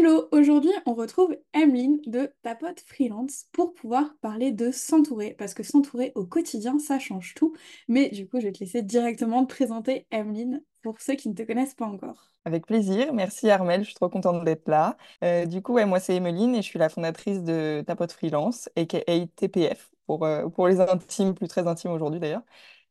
[0.00, 5.64] Hello, aujourd'hui on retrouve Emeline de Tapote Freelance pour pouvoir parler de s'entourer, parce que
[5.64, 7.52] s'entourer au quotidien ça change tout,
[7.88, 11.34] mais du coup je vais te laisser directement te présenter Emeline pour ceux qui ne
[11.34, 12.30] te connaissent pas encore.
[12.44, 13.12] Avec plaisir.
[13.12, 14.96] Merci Armel, je suis trop contente d'être là.
[15.24, 19.00] Euh, du coup, moi c'est Emeline et je suis la fondatrice de Tapote Freelance, aka
[19.34, 22.42] TPF, pour, euh, pour les intimes, plus très intimes aujourd'hui d'ailleurs.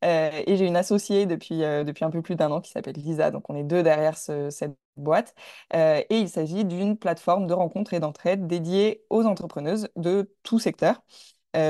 [0.05, 3.31] Euh, et j'ai une associée depuis, depuis un peu plus d'un an qui s'appelle Lisa,
[3.31, 5.33] donc on est deux derrière ce- cette boîte.
[5.73, 11.01] et il s'agit d'une plateforme de rencontres et d'entraide dédiée aux entrepreneuses de tout secteur.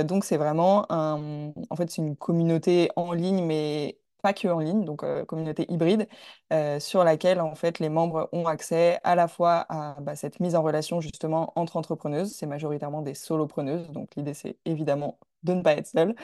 [0.05, 4.83] donc c'est vraiment un, en fait une communauté en ligne, mais pas que en ligne,
[4.83, 6.07] donc euh, communauté hybride,
[6.51, 10.39] euh, sur laquelle en fait les membres ont accès à la fois à bah, cette
[10.39, 15.53] mise en relation justement entre entrepreneuses, c'est majoritairement des solopreneuses, donc l'idée c'est évidemment de
[15.53, 16.15] ne pas être seule,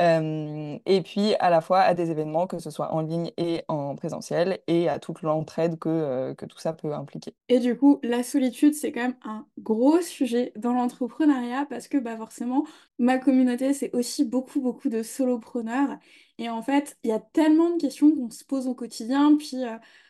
[0.00, 3.94] et puis à la fois à des événements, que ce soit en ligne et en
[3.96, 7.34] présentiel, et à toute l'entraide que, que tout ça peut impliquer.
[7.48, 11.98] Et du coup, la solitude, c'est quand même un gros sujet dans l'entrepreneuriat parce que
[11.98, 12.64] bah, forcément,
[12.98, 15.98] ma communauté, c'est aussi beaucoup, beaucoup de solopreneurs.
[16.38, 19.58] Et en fait, il y a tellement de questions qu'on se pose au quotidien, puis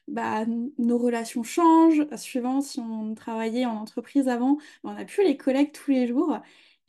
[0.09, 0.45] bah,
[0.79, 5.73] nos relations changent, suivant si on travaillait en entreprise avant, on n'a plus les collègues
[5.73, 6.39] tous les jours.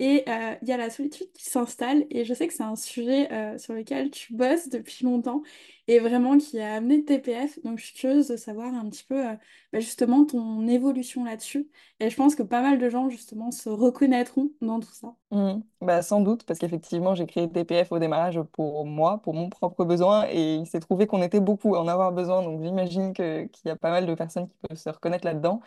[0.04, 2.76] Et euh, il y a la solitude qui s'installe, et je sais que c'est un
[2.76, 5.44] sujet euh, sur lequel tu bosses depuis longtemps,
[5.88, 7.60] et vraiment qui a amené TPF.
[7.64, 9.34] Donc je suis curieuse de savoir un petit peu euh,
[9.72, 11.70] bah, justement ton évolution là-dessus.
[12.00, 15.14] Et je pense que pas mal de gens justement se reconnaîtront dans tout ça.
[15.30, 15.64] Mhm.
[15.82, 19.86] Bah, sans doute, parce qu'effectivement, j'ai créé TPF au démarrage pour moi, pour mon propre
[19.86, 23.50] besoin, et il s'est trouvé qu'on était beaucoup à en avoir besoin, donc j'imagine qu'il
[23.66, 25.62] y a pas mal de personnes qui peuvent se reconnaître là-dedans.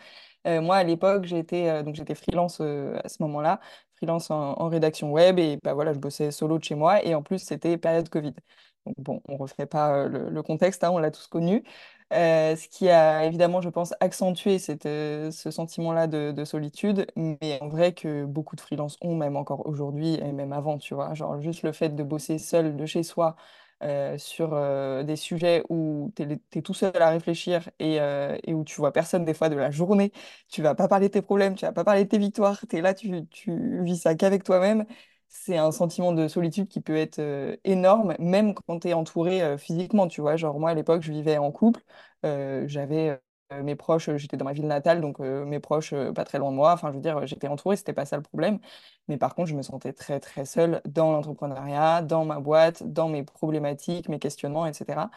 [0.45, 3.59] Euh, moi, à l'époque, j'étais euh, donc j'étais freelance euh, à ce moment-là,
[3.95, 7.23] freelance en, rédaction web, et bah, voilà, je bossais solo de chez moi, et en
[7.23, 8.33] plus, c'était période Covid.
[8.85, 11.63] Donc bon, on ne referait pas le, contexte, hein, on l'a tous connu.
[12.11, 17.67] Ce qui a évidemment, je pense, accentué cette, ce sentiment-là de, de solitude, mais en
[17.67, 21.15] vrai que beaucoup de freelances ont, même encore aujourd'hui et même avant, tu vois.
[21.15, 23.35] Genre juste le fait de bosser seul de chez soi
[23.83, 28.53] euh, sur euh, des sujets où tu es, tout seul à réfléchir et, euh, et
[28.53, 30.11] où tu vois personne des fois de la journée,
[30.49, 32.77] tu vas pas parler de tes problèmes, tu vas pas parler de tes victoires, tu
[32.77, 34.85] es là, tu, tu vis ça qu'avec toi-même.
[35.27, 37.19] C'est un sentiment de solitude qui peut être
[37.65, 40.37] énorme, même quand tu es entouré physiquement, tu vois.
[40.37, 41.81] Genre moi, à l'époque, je vivais en couple.
[42.23, 43.19] J'avais
[43.63, 46.39] mes proches, euh, j'étais dans ma ville natale, donc euh, mes proches euh, pas très
[46.39, 46.73] loin de moi.
[46.73, 48.59] Enfin, je veux dire, j'étais entourée, c'était pas ça le problème.
[49.07, 53.09] Mais par contre, je me sentais très, très seule dans l'entrepreneuriat, dans ma boîte, dans
[53.09, 55.09] mes problématiques, mes questionnements, etc.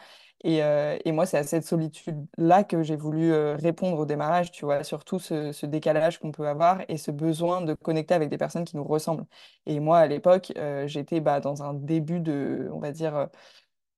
[0.43, 4.51] Et, euh, et moi, c'est à cette solitude-là que j'ai voulu euh, répondre au démarrage,
[4.51, 8.29] tu vois, surtout ce, ce décalage qu'on peut avoir et ce besoin de connecter avec
[8.29, 9.25] des personnes qui nous ressemblent.
[9.65, 13.25] Et moi, à l'époque, euh, j'étais bah, dans un début de, on va dire, euh,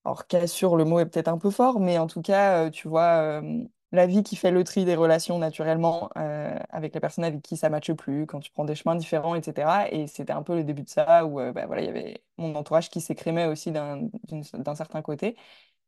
[0.05, 2.87] alors, cassure, le mot est peut-être un peu fort, mais en tout cas, euh, tu
[2.87, 7.23] vois, euh, la vie qui fait le tri des relations naturellement euh, avec les personnes
[7.25, 9.89] avec qui ça matche plus, quand tu prends des chemins différents, etc.
[9.91, 12.23] Et c'était un peu le début de ça, où euh, bah, voilà, il y avait
[12.37, 15.35] mon entourage qui s'écrémait aussi d'un certain côté.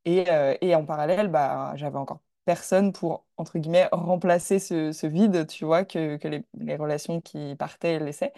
[0.05, 5.47] Et, euh, et en parallèle, bah, j'avais encore personne pour, entre guillemets, remplacer ce, vide,
[5.47, 8.33] tu vois, que, que les relations qui partaient laissaient.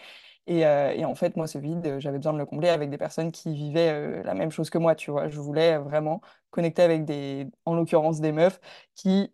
[0.48, 2.90] Et, euh, et en fait, moi, ce vide, euh, j'avais besoin de le combler avec
[2.92, 5.28] des personnes qui vivaient euh, la même chose que moi, tu vois.
[5.28, 8.60] Je voulais vraiment connecter avec des, en l'occurrence, des meufs
[8.96, 9.34] qui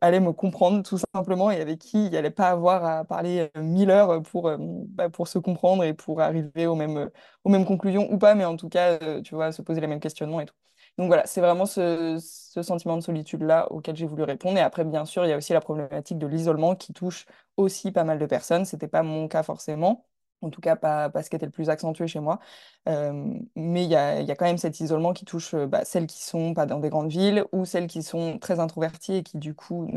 [0.00, 3.50] allaient me comprendre tout simplement et avec qui il n'y allait pas avoir à parler
[3.56, 7.10] mille heures pour, bah, pour se comprendre et pour arriver aux mêmes,
[7.44, 10.00] aux mêmes conclusions ou pas, mais en tout cas, tu vois, se poser les mêmes
[10.00, 10.54] questionnements et tout.
[10.98, 14.58] Donc voilà, c'est vraiment ce, ce sentiment de solitude-là auquel j'ai voulu répondre.
[14.58, 17.26] Et après, bien sûr, il y a aussi la problématique de l'isolement qui touche
[17.56, 18.64] aussi pas mal de personnes.
[18.64, 20.06] C'était pas mon cas forcément.
[20.42, 22.38] En tout cas, pas, pas ce qui était le plus accentué chez moi.
[22.86, 26.66] Mais il y a, quand même cet isolement qui touche bah, celles qui sont pas
[26.66, 29.90] dans des grandes villes ou celles qui sont très introverties et qui, du coup,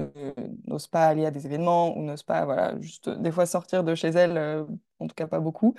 [0.67, 3.95] n'osent pas aller à des événements ou n'osent pas, voilà, juste des fois sortir de
[3.95, 4.65] chez elles,
[4.99, 5.75] en tout cas pas beaucoup.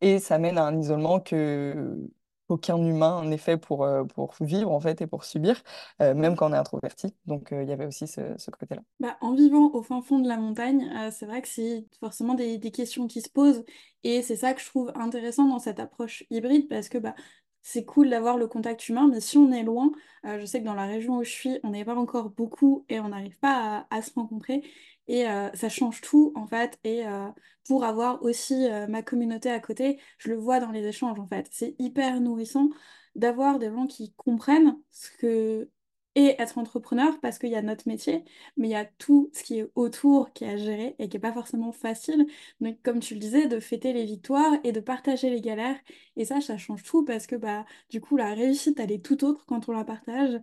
[0.00, 2.10] Et ça mène à un isolement que
[2.48, 5.62] aucun humain n'est fait pour, euh, pour vivre, en fait, et pour subir,
[6.00, 7.14] euh, même quand on est introverti.
[7.26, 8.82] Donc, euh, il y avait aussi ce, côté-là.
[9.00, 12.60] Bah, en vivant au fin fond de la montagne, c'est vrai que c'est forcément des,
[12.70, 13.64] questions qui se posent
[14.02, 17.14] et c'est ça que je trouve intéressant dans cette approche hybride parce que bah,
[17.62, 19.92] c'est cool d'avoir le contact humain, mais si on est loin,
[20.24, 23.00] je sais que dans la région où je suis, on n'est pas encore beaucoup et
[23.00, 24.62] on n'arrive pas à se rencontrer
[25.08, 27.28] et euh, ça change tout en fait et euh,
[27.66, 31.26] pour avoir aussi euh, ma communauté à côté, je le vois dans les échanges en
[31.28, 31.48] fait.
[31.50, 32.70] C'est hyper nourrissant
[33.14, 35.70] d'avoir des gens qui comprennent ce que
[36.14, 38.24] et être entrepreneur parce qu'il y a notre métier,
[38.56, 41.16] mais il y a tout ce qui est autour qui est à gérer et qui
[41.16, 42.26] n'est pas forcément facile.
[42.60, 45.76] Donc, comme tu le disais, de fêter les victoires et de partager les galères.
[46.16, 49.24] Et ça, ça change tout parce que bah, du coup, la réussite, elle est tout
[49.24, 50.40] autre quand on la partage.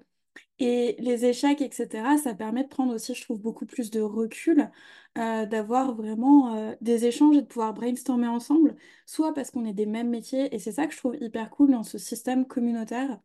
[0.60, 4.70] Et les échecs, etc., ça permet de prendre aussi, je trouve, beaucoup plus de recul,
[5.18, 8.76] euh, d'avoir vraiment euh, des échanges et de pouvoir brainstormer ensemble,
[9.06, 11.72] soit parce qu'on est des mêmes métiers, et c'est ça que je trouve hyper cool
[11.72, 13.20] dans ce système communautaire,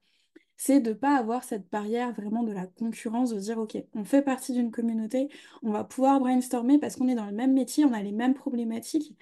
[0.56, 4.04] c'est de ne pas avoir cette barrière vraiment de la concurrence, de dire, OK, on
[4.04, 5.28] fait partie d'une communauté,
[5.62, 8.34] on va pouvoir brainstormer parce qu'on est dans le même métier, on a les mêmes
[8.34, 9.16] problématiques,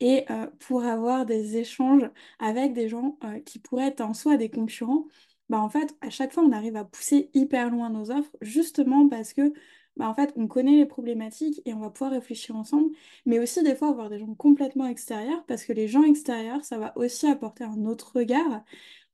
[0.00, 2.10] et euh, pour avoir des échanges
[2.40, 5.06] avec des gens qui pourraient être en soi des concurrents
[5.52, 9.08] bah en fait, à chaque fois, on arrive à pousser hyper loin nos offres, justement
[9.08, 9.52] parce que
[9.96, 12.90] bah en fait, on connaît les problématiques et on va pouvoir réfléchir ensemble,
[13.26, 16.78] mais aussi des fois avoir des gens complètement extérieurs, parce que les gens extérieurs, ça
[16.78, 18.64] va aussi apporter un autre regard,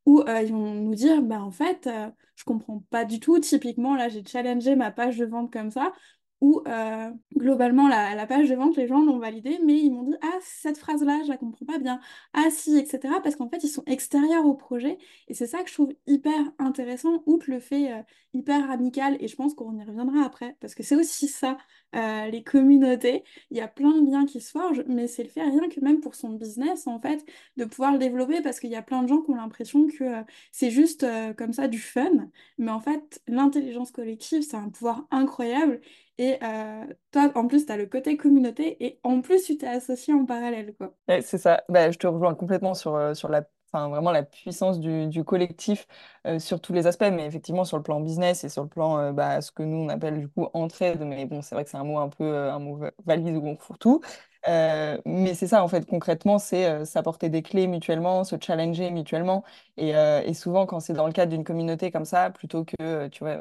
[0.06, 3.40] où euh, ils vont nous dire, bah en fait, euh, je comprends pas du tout,
[3.40, 5.92] typiquement, là, j'ai challengé ma page de vente comme ça,
[6.40, 10.14] où euh, globalement la, page de vente, les gens l'ont validée, mais ils m'ont dit
[10.22, 12.00] Ah, cette phrase-là, je la comprends pas bien.
[12.32, 13.14] Ah, si, etc.
[13.22, 14.98] Parce qu'en fait, ils sont extérieurs au projet.
[15.28, 18.02] Et c'est ça que je trouve hyper intéressant, outre le fait euh,
[18.34, 19.16] hyper amical.
[19.20, 21.58] Et je pense qu'on y reviendra après, parce que c'est aussi ça,
[21.96, 23.24] euh, les communautés.
[23.50, 25.80] Il y a plein de biens qui se forgent, mais c'est le fait rien que
[25.80, 27.24] même pour son business, en fait,
[27.56, 30.04] de pouvoir le développer, parce qu'il y a plein de gens qui ont l'impression que
[30.52, 31.06] c'est juste
[31.36, 32.28] comme ça du fun.
[32.58, 35.80] Mais en fait, l'intelligence collective, c'est un pouvoir incroyable.
[36.18, 39.66] Et euh, toi, en plus, tu as le côté communauté et en plus, tu t'es
[39.68, 40.94] associé en parallèle, quoi.
[41.22, 41.64] C'est ça.
[41.70, 43.42] Bah, je te rejoins complètement sur, euh, sur la,
[43.72, 45.86] enfin, vraiment la puissance du, du collectif
[46.26, 49.12] euh, sur tous les aspects, mais effectivement sur le plan business et sur le plan,
[49.14, 51.78] bah, ce que nous on appelle du coup entraide, mais bon, c'est vrai que c'est
[51.78, 54.02] un mot un peu un mot valise ou fourre-tout.
[54.46, 58.90] Euh, mais c'est ça, en fait, concrètement, c'est euh, s'apporter des clés mutuellement, se challenger
[58.90, 59.42] mutuellement.
[59.76, 63.24] Et, euh, souvent, quand c'est dans le cadre d'une communauté comme ça, plutôt que, tu
[63.24, 63.40] vois,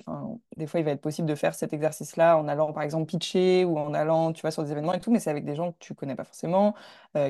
[0.57, 3.63] des fois, il va être possible de faire cet exercice-là en allant, par exemple, pitcher
[3.65, 5.71] ou en allant, tu vois, sur des événements et tout, mais c'est avec des gens
[5.71, 6.73] que tu connais pas forcément,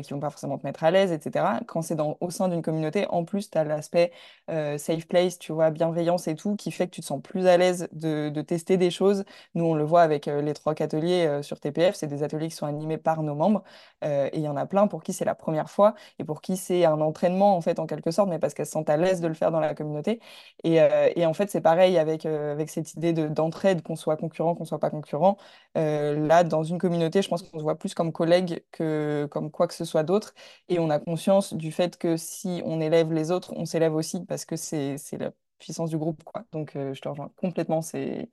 [0.03, 1.59] qui vont pas forcément te mettre à l'aise, etc.
[1.65, 4.11] Quand c'est au sein d'une communauté, en plus, tu as l'aspect
[4.47, 7.57] safe place, tu vois, bienveillance et tout, qui fait que tu te sens plus à
[7.57, 9.23] l'aise de tester des choses.
[9.55, 12.65] Nous, on le voit avec les trois ateliers sur TPF, c'est des ateliers qui sont
[12.65, 13.56] animés par nos membres.
[14.03, 16.41] Euh, et il y en a plein pour qui c'est la première fois et pour
[16.41, 18.97] qui c'est un entraînement en fait en quelque sorte, mais parce qu'elles se sentent à
[18.97, 20.19] l'aise de le faire dans la communauté.
[20.63, 24.17] Et, euh, et en fait, c'est pareil avec, euh, avec cette idée d'entraide, qu'on soit
[24.17, 25.37] concurrent, qu'on soit pas concurrent.
[25.75, 29.67] là, dans une communauté, je pense qu'on se voit plus comme collègue que comme quoi
[29.67, 30.33] que ce soit d'autre.
[30.69, 34.25] Et on a conscience du fait que si on élève les autres, on s'élève aussi
[34.25, 36.45] parce que c'est la puissance du groupe, quoi.
[36.51, 37.81] Donc, je te rejoins complètement.
[37.81, 38.29] C'est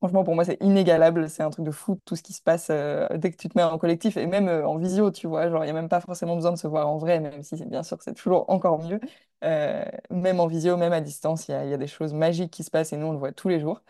[0.00, 1.28] Franchement, pour moi, c'est inégalable.
[1.28, 3.58] C'est un truc de fou, tout ce qui se passe euh, dès que tu te
[3.58, 5.50] mets en collectif et même euh, en visio, tu vois.
[5.50, 7.56] Genre, il n'y a même pas forcément besoin de se voir en vrai, même si
[7.64, 9.00] bien sûr c'est toujours encore mieux.
[9.44, 12.70] Euh, même en visio, même à distance, il y a, des choses magiques qui se
[12.70, 13.82] passent et nous, on le voit tous les jours.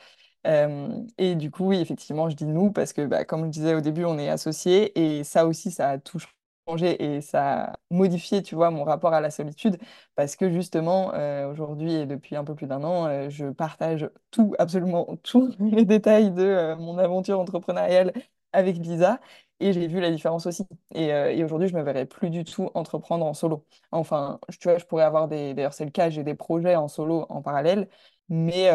[0.45, 3.81] et du coup, oui, effectivement, je dis nous parce que, bah, comme je disais au
[3.81, 6.29] début, on est associés et ça aussi, ça touche
[6.77, 9.79] et ça a modifié, tu vois, mon rapport à la solitude
[10.15, 14.09] parce que justement, euh, aujourd'hui et depuis un peu plus d'un an, euh, je partage
[14.31, 18.13] tout, absolument tous les détails de euh, mon aventure entrepreneuriale
[18.53, 19.21] avec Lisa
[19.61, 20.65] et j'ai vu la différence aussi.
[20.95, 23.67] Et, et aujourd'hui, je me verrais plus du tout entreprendre en solo.
[23.91, 26.87] Enfin, tu vois, je pourrais avoir des, d'ailleurs, c'est le cas, j'ai des projets en
[26.89, 27.89] solo en parallèle,
[28.29, 28.71] mais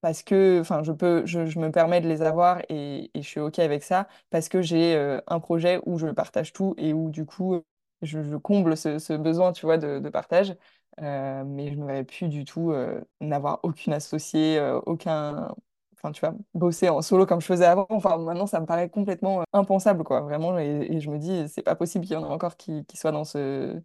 [0.00, 3.40] parce que enfin je peux je, je, me permets de les avoir et, je suis
[3.40, 7.10] OK avec ça parce que j'ai euh, un projet où je partage tout et où
[7.10, 7.62] du coup
[8.02, 10.56] je, comble ce, besoin tu vois de, partage
[11.02, 15.54] euh, mais je ne verrais plus du tout euh, n'avoir aucune associée aucun
[15.94, 17.86] enfin tu vois bosser en solo comme je faisais avant.
[17.90, 21.62] Enfin maintenant ça me paraît complètement impensable quoi vraiment et, et je me dis c'est
[21.62, 23.82] pas possible qu'il y en ait encore qui, qui soient dans ce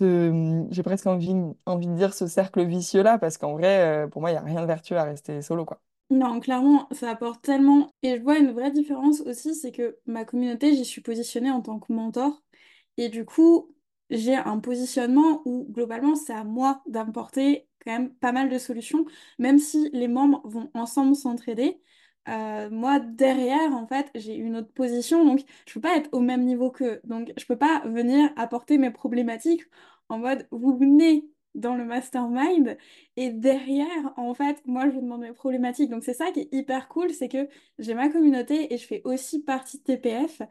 [0.00, 1.34] j'ai presque envie,
[1.66, 4.42] envie de dire ce cercle vicieux-là, parce qu'en vrai, euh, pour moi, il n'y a
[4.42, 5.80] rien de vertueux à rester solo, quoi.
[6.10, 7.94] Non, clairement, ça apporte tellement.
[8.02, 11.62] Et je vois une vraie différence aussi, c'est que ma communauté, j'y suis positionnée en
[11.62, 12.42] tant que mentor.
[12.96, 13.74] Et du coup,
[14.10, 19.04] j'ai un positionnement où globalement, c'est à moi d'apporter quand même pas mal de solutions,
[19.38, 21.80] même si les membres vont ensemble s'entraider.
[22.28, 26.20] Euh, moi, derrière, en fait, j'ai une autre position, donc je peux pas être au
[26.20, 27.00] même niveau qu'eux.
[27.04, 29.62] Donc, je peux pas venir apporter mes problématiques
[30.08, 32.76] en mode, vous venez dans le mastermind
[33.16, 35.90] et derrière, en fait, moi, je vous demande mes problématiques.
[35.90, 37.48] Donc, c'est ça qui est hyper cool, c'est que
[37.78, 40.42] j'ai ma communauté et je fais aussi partie de TPF.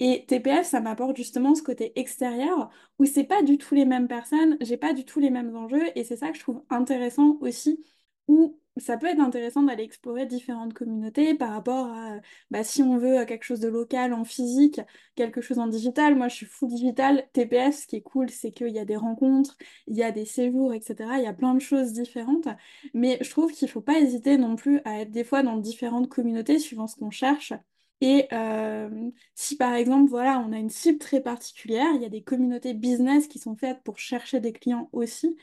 [0.00, 4.08] Et TPF, ça m'apporte justement ce côté extérieur où c'est pas du tout les mêmes
[4.08, 7.38] personnes, j'ai pas du tout les mêmes enjeux et c'est ça que je trouve intéressant
[7.40, 7.84] aussi
[8.28, 12.18] où ça peut être intéressant d'aller explorer différentes communautés par rapport à
[12.50, 14.80] bah, si on veut quelque chose de local en physique,
[15.14, 16.16] quelque chose en digital.
[16.16, 17.28] Moi, je suis full digital.
[17.32, 20.24] TPS, ce qui est cool, c'est qu'il y a des rencontres, il y a des
[20.24, 21.18] séjours, etc.
[21.18, 22.48] Il y a plein de choses différentes.
[22.94, 25.56] Mais je trouve qu'il ne faut pas hésiter non plus à être des fois dans
[25.56, 27.52] différentes communautés suivant ce qu'on cherche.
[28.00, 32.08] Et euh, si par exemple, voilà, on a une cible très particulière, il y a
[32.10, 35.36] des communautés business qui sont faites pour chercher des clients aussi.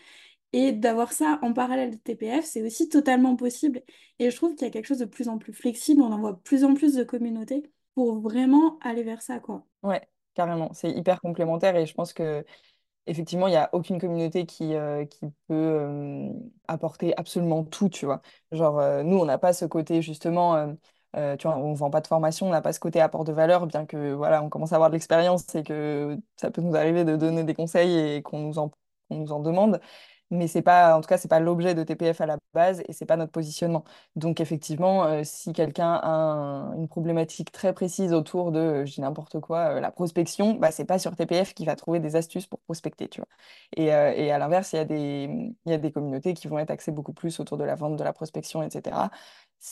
[0.53, 3.81] Et d'avoir ça en parallèle de TPF, c'est aussi totalement possible.
[4.19, 6.19] Et je trouve qu'il y a quelque chose de plus en plus flexible, on en
[6.19, 7.63] voit plus en plus de communautés
[7.95, 9.65] pour vraiment aller vers ça, quoi.
[9.83, 10.01] Ouais,
[10.33, 10.71] carrément.
[10.73, 12.43] C'est hyper complémentaire et je pense que
[13.07, 16.29] effectivement, il n'y a aucune communauté qui, euh, qui peut euh,
[16.67, 18.21] apporter absolument tout, tu vois.
[18.51, 20.75] Genre, euh, nous, on n'a pas ce côté, justement,
[21.13, 23.33] tu vois, on ne vend pas de formation, on n'a pas ce côté apport de
[23.33, 26.75] valeur, bien que, voilà, on commence à avoir de l'expérience et que ça peut nous
[26.75, 28.71] arriver de donner des conseils et qu'on nous en,
[29.09, 29.81] nous en demande
[30.31, 32.93] mais c'est pas, en tout cas, c'est pas l'objet de TPF à la base et
[32.93, 33.83] c'est pas notre positionnement.
[34.15, 38.93] Donc effectivement, euh, si quelqu'un a un- une problématique très précise autour de, euh, je
[38.95, 42.15] dis n'importe quoi, euh, la prospection, bah c'est pas sur TPF qu'il va trouver des
[42.15, 43.27] astuces pour prospecter, tu vois.
[43.77, 46.59] Et, et à l'inverse, il y a des, il y a des communautés qui vont
[46.59, 49.11] être axées beaucoup plus autour de la vente, de la prospection, etc.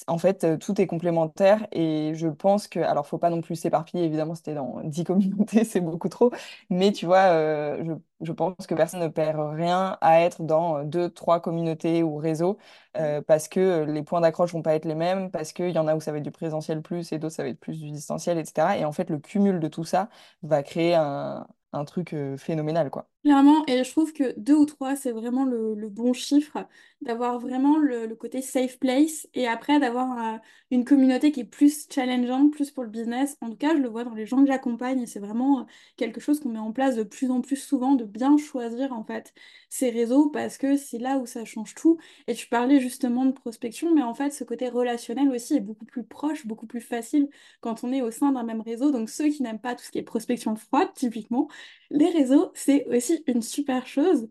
[0.08, 4.04] En fait, tout est complémentaire et je pense que, alors faut pas non plus s'éparpiller,
[4.06, 6.32] évidemment, c'était dans 10 communautés, c'est beaucoup trop,
[6.70, 10.84] mais tu vois, euh, je je pense que personne ne perd rien à être dans
[10.84, 12.58] deux, trois communautés ou réseaux
[12.98, 15.88] euh, parce que les points d'accroche vont pas être les mêmes, parce qu'il y en
[15.88, 17.92] a où ça va être du présentiel plus et d'autres ça va être plus du
[17.92, 18.78] distanciel, etc.
[18.78, 20.10] Et en fait, le cumul de tout ça
[20.44, 23.10] va créer un, un truc phénoménal, quoi.
[23.26, 26.66] Clairement, et je trouve que deux ou trois, c'est vraiment le, bon chiffre,
[27.02, 30.40] d'avoir vraiment le, côté safe place, et après d'avoir
[30.72, 33.36] une communauté qui est plus challengeante, plus pour le business.
[33.42, 36.40] En tout cas, je le vois dans les gens que j'accompagne, c'est vraiment quelque chose
[36.40, 39.34] qu'on met en place de plus en plus souvent, de bien choisir en fait
[39.70, 41.98] ces réseaux, parce que c'est là où ça change tout.
[42.28, 45.86] Et tu parlais justement de prospection, mais en fait, ce côté relationnel aussi est beaucoup
[45.86, 47.28] plus proche, beaucoup plus facile
[47.60, 48.92] quand on est au sein d'un même réseau.
[48.92, 51.50] Donc ceux qui n'aiment pas tout ce qui est prospection froide, typiquement,
[51.90, 54.28] les réseaux, c'est aussi une super chose,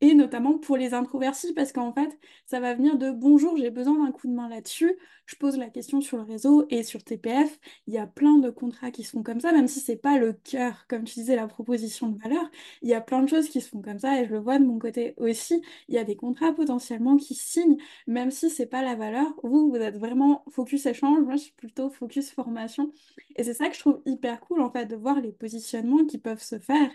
[0.00, 4.04] et notamment pour les introvertis, parce qu'en fait, ça va venir de bonjour, j'ai besoin
[4.04, 4.96] d'un coup de main là-dessus.
[5.26, 7.58] Je pose la question sur le réseau et sur TPF.
[7.86, 10.18] Il y a plein de contrats qui se font comme ça, même si c'est pas
[10.18, 12.50] le cœur, comme tu disais, la proposition de valeur.
[12.82, 14.58] Il y a plein de choses qui se font comme ça, et je le vois
[14.58, 15.62] de mon côté aussi.
[15.88, 19.26] Il y a des contrats potentiellement qui signent, même si c'est pas la valeur.
[19.42, 22.92] Vous, vous êtes vraiment focus échange, moi je suis plutôt focus formation.
[23.36, 26.18] Et c'est ça que je trouve hyper cool en fait, de voir les positionnements qui
[26.18, 26.90] peuvent se faire.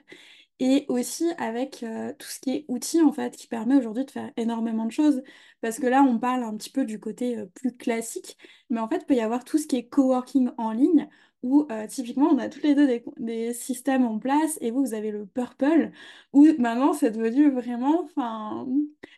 [0.59, 4.11] Et aussi avec euh, tout ce qui est outils en fait, qui permet aujourd'hui de
[4.11, 5.21] faire énormément de choses.
[5.61, 8.37] Parce que là, on parle un petit peu du côté euh, plus classique,
[8.69, 11.09] mais en fait, il peut y avoir tout ce qui est coworking en ligne,
[11.43, 14.81] où euh, typiquement, on a tous les deux des, des systèmes en place, et vous,
[14.85, 15.91] vous avez le Purple,
[16.33, 18.65] où maintenant, c'est devenu vraiment, enfin,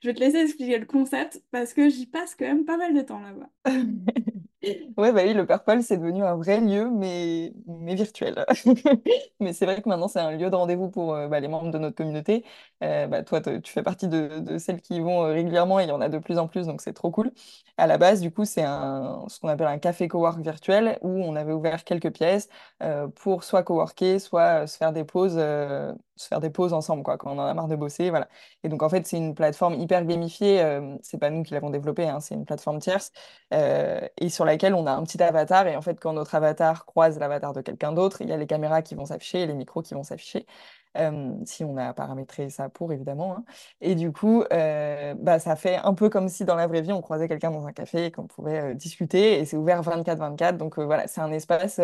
[0.02, 2.94] je vais te laisser expliquer le concept, parce que j'y passe quand même pas mal
[2.96, 3.50] de temps là-bas.
[4.98, 8.46] Ouais, bah oui, le Purple, c'est devenu un vrai lieu, mais, mais virtuel.
[9.40, 11.72] Mais c'est vrai que maintenant, c'est un lieu de rendez-vous pour euh, bah, les membres
[11.72, 12.44] de notre communauté.
[12.84, 15.90] Euh, bah, toi, tu fais partie de, celles qui y vont euh, régulièrement, et il
[15.90, 17.32] y en a de plus en plus, donc c'est trop cool.
[17.78, 21.36] À la base, du coup, c'est ce qu'on appelle un café cowork virtuel, où on
[21.36, 22.50] avait ouvert quelques pièces
[23.16, 25.38] pour soit coworker, soit se faire des pauses,
[26.18, 28.28] se faire des pauses ensemble, quoi, quand on en a marre de bosser, voilà.
[28.64, 30.62] Et donc, en fait, c'est une plateforme hyper gamifiée.
[30.62, 33.12] euh, c'est pas nous qui l'avons développée, hein, c'est une plateforme tierce
[33.54, 35.68] euh, et sur laquelle on a un petit avatar.
[35.68, 38.48] Et en fait, quand notre avatar croise l'avatar de quelqu'un d'autre, il y a les
[38.48, 40.46] caméras qui vont s'afficher les micros qui vont s'afficher,
[40.98, 43.38] euh, si on a paramétré ça pour, évidemment.
[43.38, 43.46] hein.
[43.82, 46.92] Et du coup, euh, bah, ça fait un peu comme si dans la vraie vie,
[46.92, 49.40] on croisait quelqu'un dans un café et qu'on pouvait discuter.
[49.40, 50.58] Et c'est ouvert 24-24.
[50.58, 51.80] Donc voilà, c'est un espace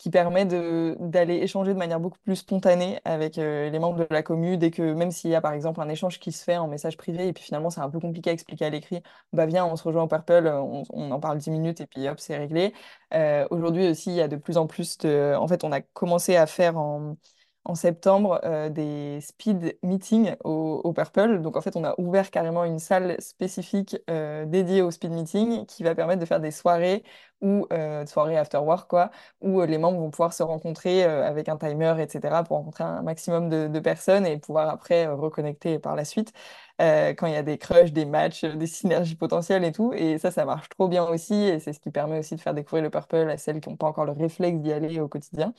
[0.00, 4.22] qui permet d'aller échanger de manière beaucoup plus spontanée avec euh, les membres de la
[4.22, 6.68] commu, dès que, même s'il y a par exemple un échange qui se fait en
[6.68, 9.02] message privé, et puis finalement c'est un peu compliqué à expliquer à l'écrit,
[9.34, 12.08] bah viens, on se rejoint au Purple, on, on en parle 10 minutes et puis
[12.08, 12.72] hop, c'est réglé.
[13.12, 15.34] Euh, aujourd'hui aussi, il y a de plus en plus de...
[15.36, 17.16] En fait, on a commencé à faire en,
[17.64, 21.40] en septembre euh, des speed meetings au, Purple.
[21.40, 25.66] Donc en fait, on a ouvert carrément une salle spécifique euh, dédiée au speed meeting
[25.66, 27.04] qui va permettre de faire des soirées
[27.42, 31.56] ou euh, soirées after work, quoi, où les membres vont pouvoir se rencontrer avec un
[31.56, 36.04] timer, etc., pour rencontrer un maximum de, de personnes et pouvoir après reconnecter par la
[36.04, 36.32] suite
[36.78, 39.92] quand il y a des crushs, des matchs, des synergies potentielles et tout.
[39.94, 41.34] Et ça, ça marche trop bien aussi.
[41.34, 43.76] Et c'est ce qui permet aussi de faire découvrir le Purple à celles qui n'ont
[43.76, 45.52] pas encore le réflexe d'y aller au quotidien.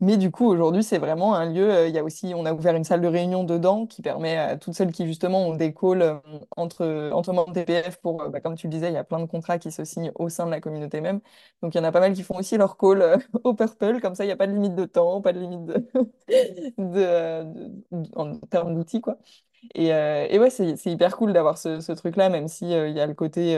[0.00, 1.70] Mais du coup, aujourd'hui, c'est vraiment un lieu.
[1.72, 4.36] euh, Il y a aussi, on a ouvert une salle de réunion dedans qui permet
[4.36, 6.18] à toutes celles qui, justement, ont des calls euh,
[6.56, 9.20] entre, entre membres TPF pour, euh, bah, comme tu le disais, il y a plein
[9.20, 11.20] de contrats qui se signent au sein de la communauté même.
[11.62, 14.00] Donc, il y en a pas mal qui font aussi leur call au Purple.
[14.00, 17.44] Comme ça, il n'y a pas de limite de temps, pas de limite de,
[18.16, 19.18] en termes d'outils, quoi.
[19.74, 23.00] Et, euh, et ouais, c'est hyper cool d'avoir ce, ce truc-là, même si, euh, y
[23.00, 23.56] a le côté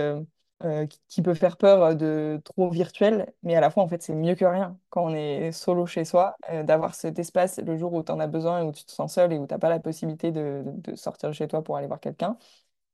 [0.64, 4.02] euh, qui, peut faire peur euh, de trop virtuel, mais à la fois, en fait,
[4.02, 7.76] c'est mieux que rien quand on est solo chez soi, euh, d'avoir cet espace le
[7.76, 9.58] jour où tu en as besoin, où tu te sens seul et où tu n'as
[9.58, 12.38] pas la possibilité de, sortir de chez toi pour aller voir quelqu'un.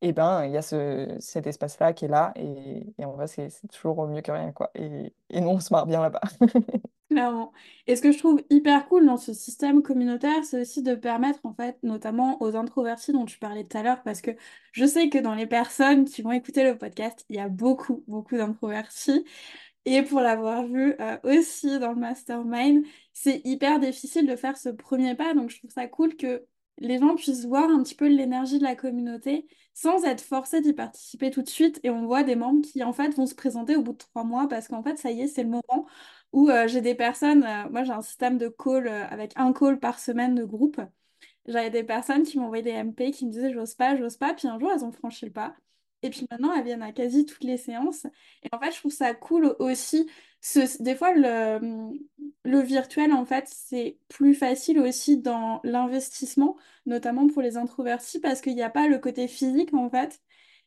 [0.02, 3.28] Et ben, il y a ce, cet espace-là qui est là, et, et en vrai,
[3.28, 4.71] c'est toujours mieux que rien, quoi.
[4.75, 6.23] Et, et nous, on se marre bien là-bas.
[7.12, 7.52] Clairement.
[7.87, 11.40] Et ce que je trouve hyper cool dans ce système communautaire, c'est aussi de permettre,
[11.45, 14.31] en fait, notamment aux introvertis dont tu parlais tout à l'heure, parce que
[14.73, 18.02] je sais que dans les personnes qui vont écouter le podcast, il y a beaucoup,
[18.09, 19.26] beaucoup d'introvertis.
[19.85, 24.71] Et pour l'avoir vu euh, aussi dans le mastermind, c'est hyper difficile de faire ce
[24.71, 25.35] premier pas.
[25.35, 26.47] Donc je trouve ça cool que
[26.78, 30.73] les gens puissent voir un petit peu l'énergie de la communauté sans être forcés d'y
[30.73, 31.81] participer tout de suite.
[31.83, 34.25] Et on voit des membres qui en fait vont se présenter au bout de trois
[34.25, 35.87] mois parce qu'en fait ça y est, c'est le moment
[36.33, 39.79] où euh, j'ai des personnes, euh, moi j'ai un système de call avec un call
[39.81, 40.81] par semaine de groupe.
[41.47, 44.49] J'avais des personnes qui m'envoyaient des MP qui me disaient j'ose pas, j'ose pas, puis
[44.49, 45.57] un jour elles ont franchi le pas.
[46.05, 48.07] Et puis maintenant, elles viennent à quasi toutes les séances.
[48.43, 50.11] Et en fait, je trouve ça cool aussi.
[50.81, 51.93] Des fois, le,
[52.45, 58.41] le virtuel, en fait, c'est plus facile aussi dans l'investissement, notamment pour les introvertis, parce
[58.41, 60.21] qu'il n'y a pas le côté physique, en fait.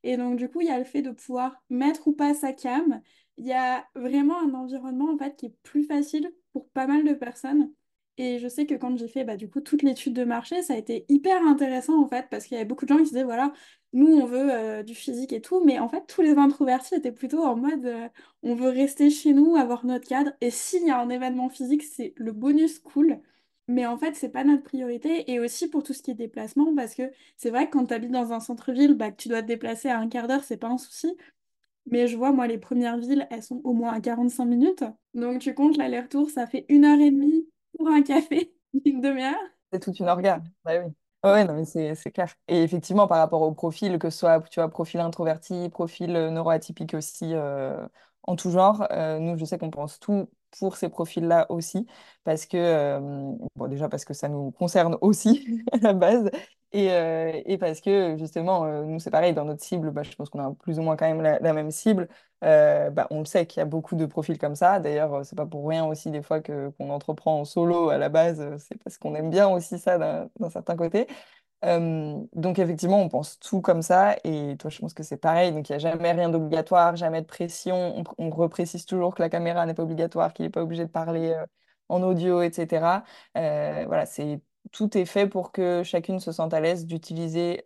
[0.03, 2.53] Et donc, du coup, il y a le fait de pouvoir mettre ou pas sa
[2.53, 3.01] cam.
[3.38, 7.13] Il y a vraiment un environnement, en qui est plus facile pour pas mal de
[7.13, 7.72] personnes.
[8.18, 10.74] Et je sais que quand j'ai fait bah, du coup toute l'étude de marché, ça
[10.74, 13.24] a été hyper intéressant en fait, parce qu'il y avait beaucoup de gens qui disaient
[13.25, 13.51] voilà,
[13.92, 17.12] nous on veut euh, du physique et tout, mais en fait tous les introvertis étaient
[17.12, 18.08] plutôt en mode euh,
[18.42, 21.84] on veut rester chez nous, avoir notre cadre, et s'il y a un événement physique,
[21.84, 23.20] c'est le bonus cool.
[23.68, 25.32] Mais en fait, c'est pas notre priorité.
[25.32, 27.04] Et aussi pour tout ce qui est déplacement, parce que
[27.36, 29.98] c'est vrai que quand tu habites dans un centre-ville, bah, tu dois te déplacer à
[30.00, 31.18] un quart d'heure, c'est pas un souci.
[31.92, 34.84] Mais je vois, moi, les premières villes, elles sont au moins à 45 minutes.
[35.13, 38.54] Donc tu comptes l'aller-retour, ça fait une heure et demie pour un café,
[38.86, 39.36] une demi-heure?
[39.72, 40.44] C'est toute une organe.
[40.63, 40.94] Bah oui.
[41.24, 42.34] Ouais, non, mais c'est c'est clair.
[42.48, 46.30] Et effectivement, par rapport au profil, que ce soit, tu vois, profil introverti, profil euh,
[46.30, 47.88] neuroatypique aussi, euh,
[48.24, 51.88] en tout genre, euh, nous, je sais qu'on pense tout pour ces profils-là aussi,
[52.24, 53.00] parce que, euh,
[53.55, 56.29] bon, déjà parce que ça nous concerne aussi à la base,
[56.71, 60.13] et, euh, et parce que, justement, euh, nous, c'est pareil, dans notre cible, bah, je
[60.15, 62.07] pense qu'on a plus ou moins quand même la, même cible.
[62.41, 64.79] Bah, on le sait qu'il y a beaucoup de profils comme ça.
[64.79, 68.09] D'ailleurs, c'est pas pour rien aussi des fois que qu'on entreprend en solo à la
[68.09, 68.55] base.
[68.59, 71.07] C'est parce qu'on aime bien aussi ça d'un certain côté.
[71.63, 74.15] Donc effectivement, on pense tout comme ça.
[74.24, 75.51] Et toi, je pense que c'est pareil.
[75.51, 78.03] Donc il n'y a jamais rien d'obligatoire, jamais de pression.
[78.17, 80.91] On, on reprécise toujours que la caméra n'est pas obligatoire, qu'il n'est pas obligé de
[80.91, 81.33] parler
[81.89, 83.03] en audio, etc.
[83.33, 87.63] Voilà, c'est tout est fait pour que chacune se sente à l'aise d'utiliser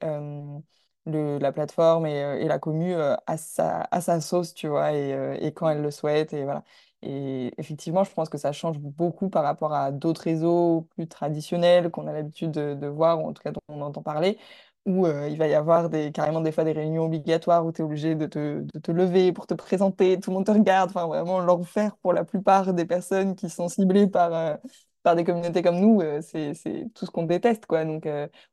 [1.06, 5.70] la plateforme et, la commu à sa, à sa sauce, tu vois, et, et quand
[5.70, 6.34] elle le souhaite.
[6.34, 6.64] Et voilà.
[7.02, 11.92] Et effectivement, je pense que ça change beaucoup par rapport à d'autres réseaux plus traditionnels
[11.92, 14.38] qu'on a l'habitude de, voir, ou en tout cas dont on entend parler,
[14.86, 17.86] où euh, il va y avoir carrément des fois des réunions obligatoires où tu es
[17.86, 21.96] obligé de te, lever pour te présenter, tout le monde te regarde, enfin vraiment l'enfer
[21.98, 24.56] pour la plupart des personnes qui sont ciblées par, euh,
[25.04, 26.54] par des communautés comme nous, euh, c'est,
[26.94, 27.86] tout ce qu'on déteste, quoi.
[27.86, 28.08] Donc,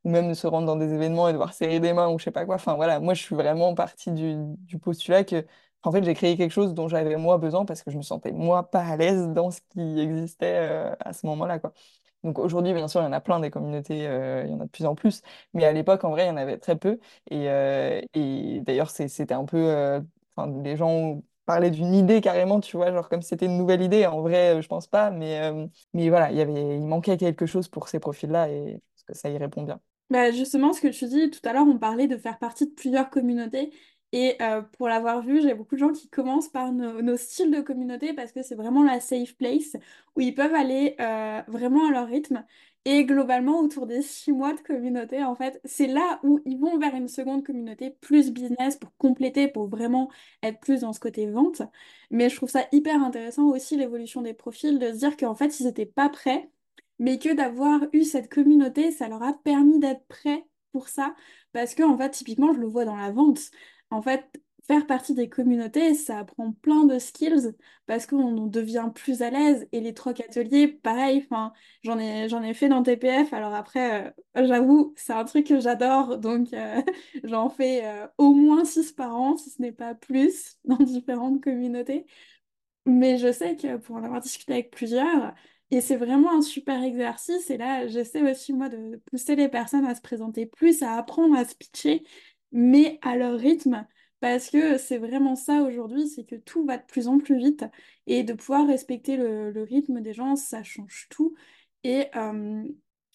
[0.05, 2.25] ou même de se rendre dans des événements et devoir serrer des mains ou je
[2.25, 2.57] sais pas quoi.
[2.57, 5.45] Enfin voilà, moi je suis vraiment partie du postulat que
[5.87, 8.33] en fait, j'ai créé quelque chose dont j'avais moi besoin parce que je me sentais
[8.33, 11.73] moi pas à l'aise dans ce qui existait euh, à ce moment-là, quoi.
[12.25, 14.61] Donc aujourd'hui, bien sûr, il y en a plein des communautés, euh, il y en
[14.61, 15.23] a de plus en plus,
[15.55, 16.99] mais à l'époque, en vrai, il y en avait très peu.
[17.31, 18.01] Et, euh,
[18.63, 20.03] d'ailleurs, c'était un peu,
[20.65, 24.07] les gens parlaient d'une idée carrément, tu vois, genre comme c'était une nouvelle idée.
[24.07, 25.53] En vrai, je pense pas, mais,
[25.95, 29.15] mais voilà, il y avait, manquait quelque chose pour ces profils-là et je pense que
[29.15, 29.81] ça y répond bien.
[30.11, 32.73] Bah, justement, ce que tu dis tout à l'heure, on parlait de faire partie de
[32.73, 33.73] plusieurs communautés.
[34.17, 37.61] Et euh, pour l'avoir vu, j'ai beaucoup de gens qui commencent par nos, styles de
[37.61, 39.77] communauté parce que c'est vraiment la safe place
[40.17, 42.43] où ils peuvent aller euh, vraiment à leur rythme.
[42.87, 46.79] Et globalement, autour des six mois de communauté, en fait, c'est là où ils vont
[46.79, 50.11] vers une seconde communauté plus business pour compléter, pour vraiment
[50.43, 51.61] être plus dans ce côté vente.
[52.11, 55.61] Mais je trouve ça hyper intéressant aussi l'évolution des profils, de se dire qu'en fait,
[55.61, 56.49] ils n'étaient pas prêts
[56.99, 61.15] mais que d'avoir eu cette communauté, ça leur a permis d'être prêts pour ça,
[61.53, 63.51] parce que en fait, typiquement, je le vois dans la vente.
[63.97, 64.29] En fait,
[64.67, 67.55] faire partie des communautés, ça apprend plein de skills,
[67.87, 71.27] parce qu'on en devient plus à l'aise, et les trocs ateliers, pareil,
[71.83, 75.61] j'en ai, j'en ai fait dans TPF, alors après, euh, j'avoue, c'est un truc que
[75.61, 76.83] j'adore, donc euh,
[77.25, 81.43] j'en fais euh, au moins six par an, si ce n'est pas plus, dans différentes
[81.43, 82.05] communautés.
[82.87, 85.35] Mais je sais que pour en avoir discuté avec plusieurs,
[85.73, 89.87] et c'est vraiment un super exercice, et là, j'essaie aussi, moi, de pousser les personnes
[89.87, 92.05] à se présenter plus, à apprendre à se pitcher,
[92.57, 93.87] mais à leur rythme,
[94.21, 97.65] parce que c'est vraiment ça aujourd'hui, c'est que tout va de plus en plus vite,
[98.07, 101.35] et de pouvoir respecter le, rythme des gens, ça change tout.
[101.85, 102.65] Et euh,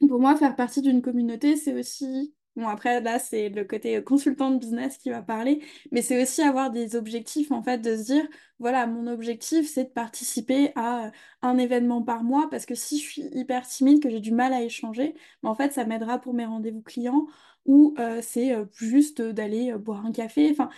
[0.07, 2.33] pour moi, faire partie d'une communauté, c'est aussi...
[2.57, 6.41] Bon, après, là, c'est le côté consultant de business qui va parler, mais c'est aussi
[6.41, 8.27] avoir des objectifs, en fait, de se dire,
[8.59, 11.11] voilà, mon objectif, c'est de participer à
[11.41, 14.51] un événement par mois parce que si je suis hyper timide, que j'ai du mal
[14.53, 17.25] à échanger, ben, en fait, ça m'aidera pour mes rendez-vous clients
[17.65, 20.49] ou euh, c'est euh, juste d'aller euh, boire un café.
[20.51, 20.69] Enfin,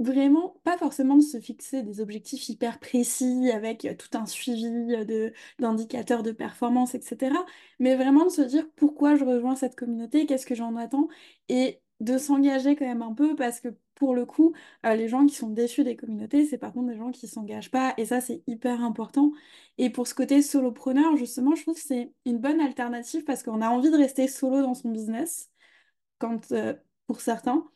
[0.00, 4.66] vraiment, pas forcément de se fixer des objectifs hyper précis avec euh, tout un suivi
[4.94, 7.36] euh, d'indicateurs de performance, etc.
[7.78, 11.08] Mais vraiment de se dire pourquoi je rejoins cette communauté, qu'est-ce que j'en attends,
[11.48, 14.54] et de s'engager quand même un peu parce que pour le coup,
[14.86, 17.70] euh, les gens qui sont déçus des communautés, c'est par contre des gens qui s'engagent
[17.70, 19.32] pas, et ça c'est hyper important.
[19.76, 23.60] Et pour ce côté solopreneur, justement, je trouve que c'est une bonne alternative parce qu'on
[23.60, 25.50] a envie de rester solo dans son business,
[26.18, 26.52] quand,
[27.06, 27.68] pour certains.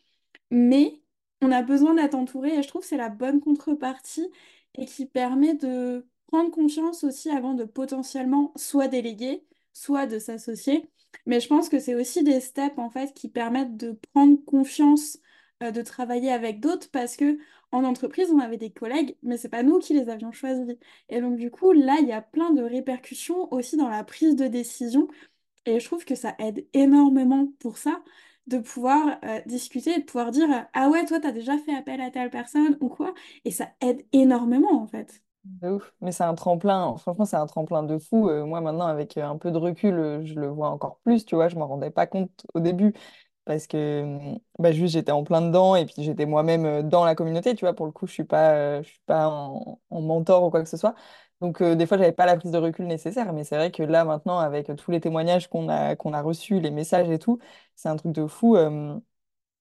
[0.50, 1.03] Mais
[1.44, 4.28] on a besoin d'être entouré et je trouve que c'est la bonne contrepartie
[4.76, 10.88] et qui permet de prendre confiance aussi avant de potentiellement soit déléguer, soit de s'associer.
[11.26, 15.18] Mais je pense que c'est aussi des steps en fait qui permettent de prendre confiance
[15.62, 17.38] euh, de travailler avec d'autres parce que
[17.72, 20.64] en entreprise, on avait des collègues, mais c'est pas nous qui les avions choisis.
[21.08, 24.36] Et donc du coup, là, il y a plein de répercussions aussi dans la prise
[24.36, 25.08] de décision
[25.66, 28.02] et je trouve que ça aide énormément pour ça
[28.46, 32.00] de pouvoir euh, discuter, de pouvoir dire euh, Ah ouais, toi, t'as déjà fait appel
[32.00, 33.14] à telle personne ou quoi?
[33.44, 35.22] Et ça aide énormément en fait.
[36.00, 38.28] Mais c'est un tremplin, franchement, c'est un tremplin de fou.
[38.28, 41.48] Euh, moi, maintenant, avec un peu de recul, je le vois encore plus, tu vois,
[41.48, 42.92] je m'en rendais pas compte au début
[43.46, 47.14] parce que hum, bah, juste j'étais en plein dedans et puis j'étais moi-même dans la
[47.14, 50.62] communauté, tu vois, pour le coup, je suis pas, suis pas en mentor ou quoi
[50.64, 50.96] que ce soit.
[51.44, 53.82] Donc, euh, des fois, j'avais pas la prise de recul nécessaire, mais c'est vrai que
[53.82, 57.38] là, maintenant, avec tous les témoignages qu'on a, reçus, les messages et tout,
[57.76, 58.56] c'est un truc de fou.
[58.56, 58.98] euh,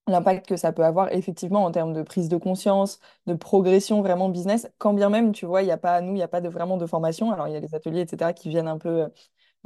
[0.08, 4.30] l'impact que ça peut avoir effectivement en termes de prise de conscience, de progression vraiment
[4.30, 6.41] business, quand bien même, tu vois, il n'y a pas, nous, il n'y a pas
[6.41, 7.32] de, vraiment de formation.
[7.32, 9.08] Alors, il y a les ateliers, etc., qui viennent un peu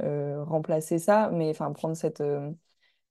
[0.02, 2.50] euh, remplacer ça, mais enfin, prendre cette, euh,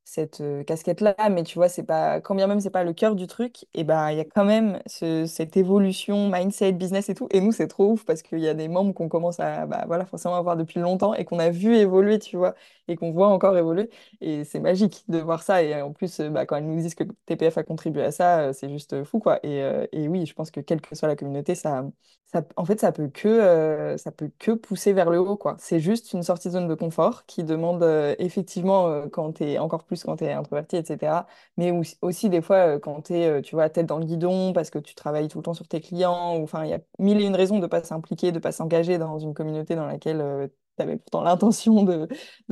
[0.10, 3.28] cette casquette-là, mais tu vois, c'est pas, quand bien même c'est pas le cœur du
[3.28, 7.28] truc, et ben il y a quand même ce- cette évolution, mindset, business et tout.
[7.32, 9.84] Et nous, c'est trop ouf parce qu'il y a des membres qu'on commence à, bah,
[9.88, 12.56] voilà, forcément avoir depuis longtemps et qu'on a vu évoluer, tu vois,
[12.88, 13.89] et qu'on voit encore évoluer.
[14.22, 15.62] Et c'est magique de voir ça.
[15.63, 18.70] Et en plus, bah, quand elles nous disent que TPF a contribué à ça, c'est
[18.70, 19.39] juste fou, quoi.
[19.46, 19.60] Et,
[19.91, 21.86] et oui, je pense que quelle que soit la communauté, ça,
[22.26, 25.56] ça, en fait, ça peut que, ça peut que pousser vers le haut, quoi.
[25.60, 27.84] C'est juste une sortie de zone de confort qui demande
[28.20, 31.25] effectivement, quand tu es encore plus quand tu es introverti, etc.
[31.57, 34.69] Mais aussi, des fois, euh, quand tu es, tu vois, tête dans le guidon parce
[34.69, 37.19] que tu travailles tout le temps sur tes clients, ou enfin, il y a mille
[37.21, 39.86] et une raisons de ne pas s'impliquer, de ne pas s'engager dans une communauté dans
[39.86, 42.07] laquelle tu avais pourtant l'intention de,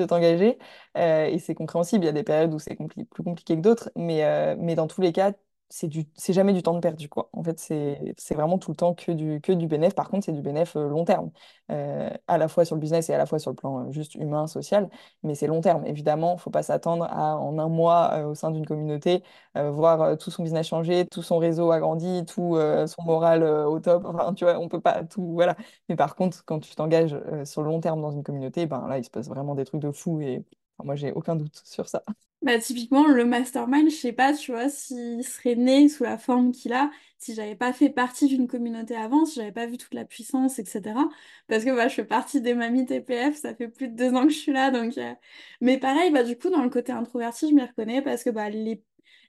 [0.06, 0.58] t'engager.
[0.98, 3.92] Euh, et c'est compréhensible, il y a des périodes où c'est plus compliqué que d'autres,
[3.96, 5.34] mais, euh, mais dans tous les cas,
[5.70, 7.30] c'est du, c'est jamais du temps de perdu, quoi.
[7.34, 9.96] En fait, c'est, c'est vraiment tout le temps que du, que du bénéf.
[9.96, 11.32] Par contre, c'est du bénéf euh, long terme,
[11.72, 13.92] euh, à la fois sur le business et à la fois sur le plan euh,
[13.92, 14.90] juste humain, social,
[15.24, 15.86] mais c'est long terme.
[15.86, 19.24] Évidemment, il faut pas s'attendre à, en un mois, euh, au sein d'une communauté,
[19.58, 22.56] euh, voir tout son business changer, tout son réseau agrandi, tout
[22.88, 24.06] son moral au top.
[24.06, 25.56] Enfin, tu vois, on peut pas tout, voilà.
[25.90, 28.98] Mais par contre, quand tu t'engages sur le long terme dans une communauté, ben là,
[29.00, 30.46] il se passe vraiment des trucs de fou et
[30.78, 32.04] enfin, moi, j'ai aucun doute sur ça.
[32.46, 36.52] Bah, typiquement, le mastermind, je sais pas, tu vois, s'il serait né sous la forme
[36.52, 39.96] qu'il a, si j'avais pas fait partie d'une communauté avant, si j'avais pas vu toute
[39.96, 41.10] la puissance, etc.
[41.48, 44.24] Parce que bah, je fais partie des mamies TPF, ça fait plus de deux ans
[44.28, 44.96] que je suis là, donc...
[45.00, 45.14] euh,
[45.60, 48.50] Mais pareil, bah, du coup, dans le côté introverti, je m'y reconnais parce que bah,
[48.52, 48.84] les...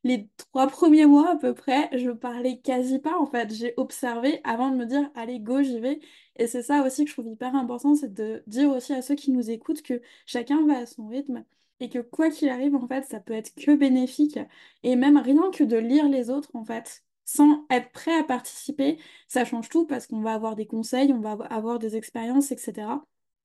[0.04, 3.50] les trois premiers mois à peu près, je parlais quasi pas, en fait.
[3.54, 6.00] J'ai observé avant de me dire, allez, go, j'y vais.
[6.36, 9.14] Et c'est ça aussi que je trouve hyper important, c'est de dire aussi à ceux
[9.14, 11.44] qui nous écoutent que chacun va à son rythme
[11.80, 14.38] et que quoi qu'il arrive, en fait, ça peut être que bénéfique.
[14.82, 18.98] Et même rien que de lire les autres, en fait, sans être prêt à participer,
[19.28, 22.88] ça change tout parce qu'on va avoir des conseils, on va avoir des expériences, etc.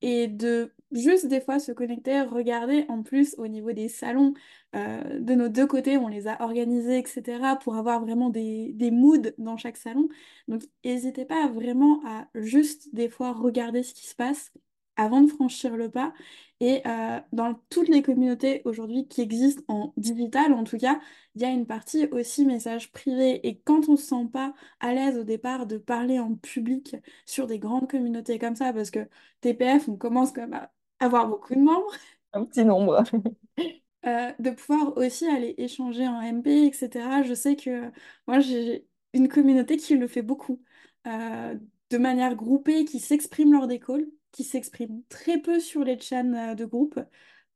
[0.01, 4.33] Et de juste des fois se connecter, regarder en plus au niveau des salons
[4.75, 8.91] euh, de nos deux côtés, on les a organisés, etc., pour avoir vraiment des, des
[8.91, 10.07] moods dans chaque salon.
[10.47, 14.51] Donc n'hésitez pas vraiment à juste des fois regarder ce qui se passe
[14.95, 16.13] avant de franchir le pas.
[16.61, 21.01] Et euh, dans toutes les communautés aujourd'hui qui existent en digital, en tout cas,
[21.33, 23.45] il y a une partie aussi message privé.
[23.47, 26.95] Et quand on ne se sent pas à l'aise au départ de parler en public
[27.25, 28.99] sur des grandes communautés comme ça, parce que
[29.41, 31.91] TPF, on commence quand même à avoir beaucoup de membres,
[32.33, 33.03] Un petit nombre.
[34.05, 37.23] euh, de pouvoir aussi aller échanger en MP, etc.
[37.23, 37.91] Je sais que
[38.27, 40.61] moi, j'ai une communauté qui le fait beaucoup,
[41.07, 41.55] euh,
[41.89, 46.23] de manière groupée, qui s'exprime lors des calls, qui s'exprime très peu sur les chats
[46.23, 46.99] euh, de groupe.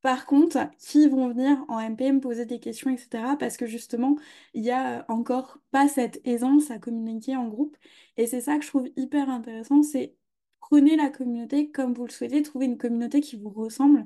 [0.02, 3.36] Par contre, qui vont venir en MP me poser des questions, etc.
[3.40, 4.18] Parce que justement,
[4.54, 7.76] il n'y a encore pas cette aisance à communiquer en groupe.
[8.18, 10.16] Et c'est ça que je trouve hyper intéressant, c'est
[10.60, 14.06] prenez la communauté comme vous le souhaitez, trouvez une communauté qui vous ressemble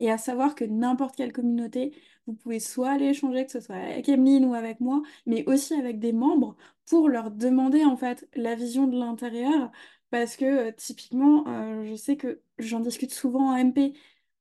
[0.00, 1.92] et à savoir que n'importe quelle communauté,
[2.26, 5.74] vous pouvez soit aller échanger, que ce soit avec Emeline ou avec moi, mais aussi
[5.74, 6.56] avec des membres
[6.86, 9.70] pour leur demander en fait la vision de l'intérieur.
[10.10, 13.94] Parce que euh, typiquement, euh, je sais que j'en discute souvent en MP.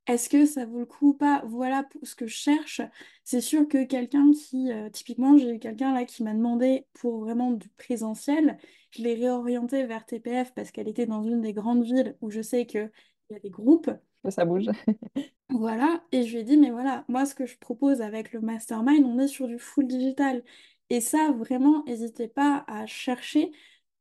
[0.07, 1.43] est-ce que ça vaut le coup ou pas?
[1.45, 2.81] Voilà ce que je cherche.
[3.23, 7.19] C'est sûr que quelqu'un qui, euh, typiquement, j'ai eu quelqu'un là qui m'a demandé pour
[7.19, 8.57] vraiment du présentiel,
[8.91, 12.41] je l'ai réorienté vers TPF parce qu'elle était dans une des grandes villes où je
[12.41, 12.89] sais qu'il
[13.29, 13.91] y a des groupes.
[14.29, 14.65] Ça bouge.
[15.51, 18.39] Voilà, et je lui ai dit, mais voilà, moi ce que je propose avec le
[18.39, 20.43] mastermind, on est sur du full digital.
[20.91, 23.51] Et ça, vraiment, n'hésitez pas à chercher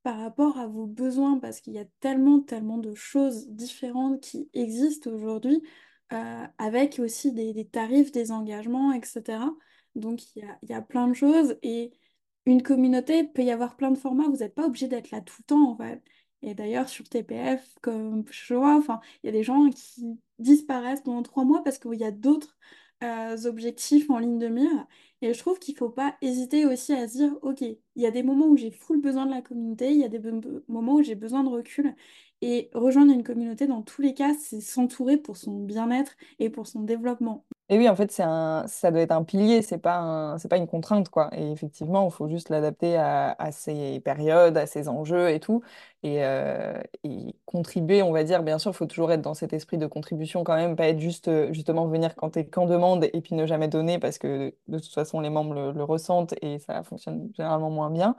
[0.09, 4.49] par rapport à vos besoins, parce qu'il y a tellement, tellement de choses différentes qui
[4.55, 5.63] existent aujourd'hui,
[6.15, 9.41] euh, avec aussi des, tarifs, des engagements, etc.
[9.97, 11.93] Donc il y a, y a plein de choses, et
[12.47, 15.37] une communauté, peut y avoir plein de formats, vous n'êtes pas obligé d'être là tout
[15.41, 16.03] le temps, en fait.
[16.41, 18.83] Et d'ailleurs, sur TPF, comme je vois,
[19.23, 22.57] il y a des gens qui disparaissent pendant trois mois parce qu'il y a d'autres
[23.03, 24.87] euh, objectifs en ligne de mire.
[25.23, 28.07] Et je trouve qu'il ne faut pas hésiter aussi à se dire, OK, il y
[28.07, 30.21] a des moments où j'ai full besoin de la communauté, il y a des
[30.69, 31.95] moments où j'ai besoin de recul.
[32.41, 36.67] Et rejoindre une communauté, dans tous les cas, c'est s'entourer pour son bien-être et pour
[36.69, 37.45] son développement.
[37.71, 40.49] Et oui, en fait, c'est un, ça doit être un pilier, c'est pas un- c'est
[40.49, 41.29] pas une contrainte, quoi.
[41.37, 45.63] Et effectivement, il faut juste l'adapter à, à ces périodes, à ces enjeux et tout.
[46.03, 49.53] Et, euh, et contribuer, on va dire, bien sûr, il faut toujours être dans cet
[49.53, 53.21] esprit de contribution quand même, pas être juste, justement, venir quand t'es qu'en demande et
[53.21, 56.83] puis ne jamais donner parce que de toute façon, les membres le ressentent et ça
[56.85, 58.17] fonctionne généralement moins bien.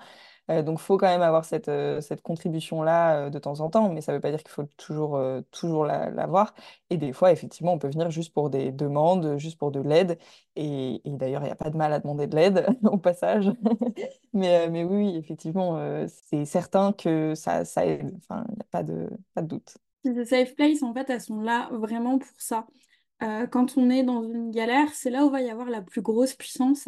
[0.50, 3.70] Euh, donc, il faut quand même avoir cette, euh, cette contribution-là euh, de temps en
[3.70, 6.54] temps, mais ça ne veut pas dire qu'il faut toujours, toujours la- l'avoir.
[6.90, 10.18] Et des fois, effectivement, on peut venir juste pour des demandes, juste pour de l'aide.
[10.56, 13.52] Et, d'ailleurs, il n'y a pas de mal à demander de l'aide au passage.
[14.34, 18.14] Mais, mais oui, effectivement, c'est certain que ça, ça aide.
[18.18, 19.78] Enfin, il n'y a pas de, pas de doute.
[20.04, 22.68] Les safe place, en fait, elles sont là vraiment pour ça.
[23.20, 26.36] Quand on est dans une galère, c'est là où va y avoir la plus grosse
[26.36, 26.88] puissance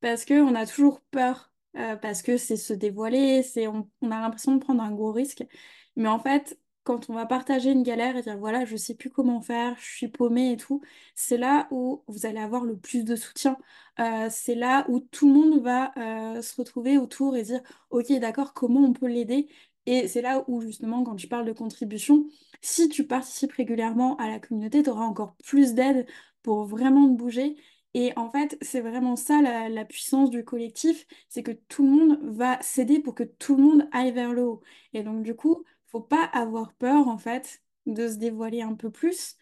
[0.00, 4.54] parce qu'on a toujours peur, euh, parce que c'est se dévoiler, c'est, on, a l'impression
[4.54, 5.44] de prendre un gros risque.
[5.96, 9.10] Mais en fait, quand on va partager une galère et dire voilà, je sais plus
[9.10, 10.80] comment faire, je suis paumée et tout,
[11.14, 13.58] c'est là où vous allez avoir le plus de soutien.
[14.00, 17.60] Euh, c'est là où tout le monde va euh, se retrouver autour et dire
[17.90, 19.48] ok, d'accord, comment on peut l'aider?
[19.86, 22.26] Et c'est là où justement, quand tu parles de contribution,
[22.60, 26.06] si tu participes régulièrement à la communauté, tu auras encore plus d'aide
[26.42, 27.56] pour vraiment bouger.
[28.00, 32.18] Et en fait, c'est vraiment ça la, puissance du collectif, c'est que tout le monde
[32.22, 34.62] va s'aider pour que tout le monde aille vers le haut.
[34.92, 38.88] Et donc du coup, faut pas avoir peur en fait de se dévoiler un peu
[38.88, 39.34] plus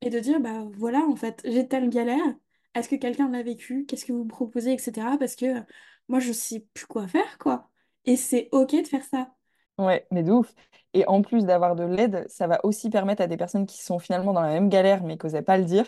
[0.00, 2.34] et de dire bah voilà en fait j'ai telle galère.
[2.74, 3.86] Est-ce que quelqu'un l'a vécu?
[3.86, 5.16] Qu'est-ce que vous proposez, etc.
[5.16, 5.62] Parce que
[6.08, 7.70] moi je sais plus quoi faire quoi.
[8.04, 9.32] Et c'est ok de faire ça.
[9.78, 10.52] Ouais, mais de ouf.
[10.94, 13.98] Et en plus d'avoir de l'aide, ça va aussi permettre à des personnes qui sont
[14.00, 15.86] finalement dans la même galère mais qui n'osaient pas le dire,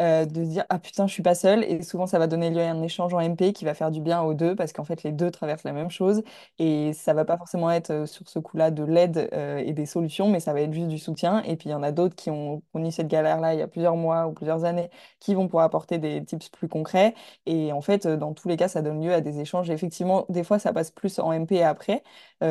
[0.00, 1.64] euh, de se dire Ah putain, je suis pas seule.
[1.64, 4.00] Et souvent, ça va donner lieu à un échange en MP qui va faire du
[4.00, 6.22] bien aux deux parce qu'en fait, les deux traversent la même chose.
[6.58, 9.86] Et ça va pas forcément être euh, sur ce coup-là de l'aide euh, et des
[9.86, 11.42] solutions, mais ça va être juste du soutien.
[11.44, 13.68] Et puis, il y en a d'autres qui ont connu cette galère-là il y a
[13.68, 17.14] plusieurs mois ou plusieurs années qui vont pouvoir apporter des tips plus concrets.
[17.46, 19.70] Et en fait, euh, dans tous les cas, ça donne lieu à des échanges.
[19.70, 22.02] Et effectivement, des fois, ça passe plus en MP après,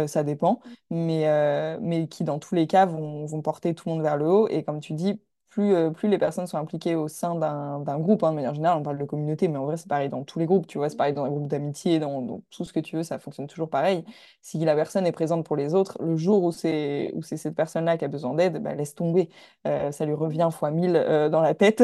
[0.07, 3.95] ça dépend mais, euh, mais qui dans tous les cas vont, vont porter tout le
[3.95, 4.47] monde vers le haut.
[4.47, 5.19] Et comme tu dis,
[5.51, 8.77] plus, euh, plus les personnes sont impliquées au sein d'un groupe, hein, de manière générale,
[8.79, 10.89] on parle de communauté, mais en vrai c'est pareil dans tous les groupes, tu vois,
[10.89, 13.69] c'est pareil dans les groupes d'amitié, dans, tout ce que tu veux, ça fonctionne toujours
[13.69, 14.05] pareil.
[14.41, 18.05] Si la personne est présente pour les autres, le jour où c'est cette personne-là qui
[18.05, 19.29] a besoin d'aide, bah, laisse tomber.
[19.67, 21.83] Euh, ça lui revient fois mille euh, dans la tête,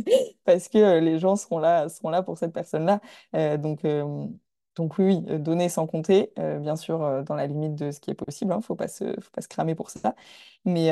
[0.44, 3.00] parce que euh, les gens seront là, seront là pour cette personne-là.
[3.58, 3.84] Donc,
[4.78, 7.98] donc oui, euh, donner sans compter, euh, bien sûr, euh, dans la limite de ce
[8.00, 10.14] qui est possible, hein, faut pas se, faut pas se cramer pour ça,
[10.64, 10.90] mais,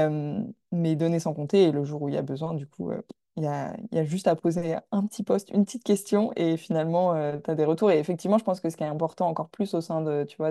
[0.72, 2.90] mais donner sans compter, et le jour où il y a besoin, du coup,
[3.37, 6.33] il y a, il y a juste à poser un petit post, une petite question,
[6.37, 7.90] et finalement, tu as des retours.
[7.92, 10.03] Et effectivement, je pense que ce qui est important encore plus au sein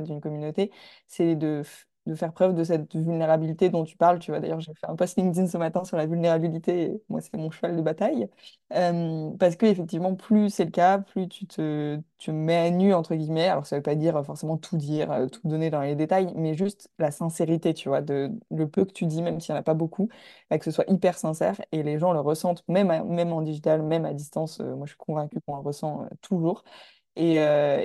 [0.01, 0.71] d'une communauté,
[1.07, 1.63] c'est de,
[2.05, 4.19] de faire preuve de cette vulnérabilité dont tu parles.
[4.19, 7.21] Tu vois, d'ailleurs, j'ai fait un post LinkedIn ce matin sur la vulnérabilité, et moi,
[7.21, 8.29] c'est mon cheval de bataille.
[8.73, 12.93] Euh, parce que effectivement, plus c'est le cas, plus tu te, tu mets à nu,
[12.93, 13.47] entre guillemets.
[13.47, 16.33] Alors, ça veut pas dire euh, forcément tout dire, euh, tout donner dans les détails,
[16.35, 19.57] mais juste la sincérité, tu vois, de le peu que tu dis, même s'il n'y
[19.57, 20.09] en a pas beaucoup,
[20.49, 23.81] bah, que ce soit hyper sincère et les gens le ressentent, même, même en digital,
[23.83, 24.59] même à distance.
[24.59, 26.63] moi, je suis convaincue qu'on le ressent toujours.
[27.15, 27.35] Et,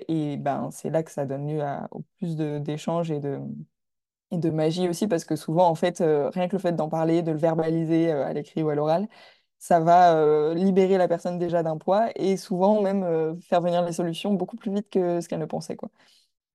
[0.08, 3.40] et ben, c'est là que ça donne lieu à, au plus d'échanges et de,
[4.30, 6.88] et de magie aussi, parce que souvent, en fait, euh, rien que le fait d'en
[6.88, 9.08] parler, de le verbaliser euh, à l'écrit ou à l'oral,
[9.58, 13.92] ça va euh, libérer la personne déjà d'un poids et souvent même faire venir les
[13.92, 15.90] solutions beaucoup plus vite que ce qu'elle ne pensait, quoi.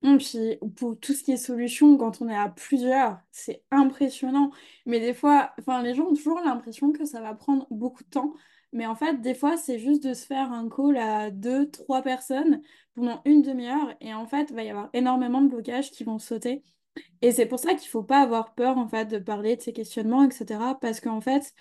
[0.03, 4.51] Hum, Puis pour tout ce qui est solution, quand on est à plusieurs, c'est impressionnant.
[4.85, 8.33] Mais des fois, les gens ont toujours l'impression que ça va prendre beaucoup de temps.
[8.71, 12.01] Mais en fait, des fois, c'est juste de se faire un call à deux, trois
[12.03, 12.61] personnes
[12.93, 13.95] pendant une demi-heure.
[14.01, 16.63] Et en fait, il va y avoir énormément de blocages qui vont sauter.
[17.21, 19.73] Et c'est pour ça qu'il faut pas avoir peur, en fait, de parler de ces
[19.73, 20.75] questionnements, etc.
[20.81, 21.53] Parce qu'en fait,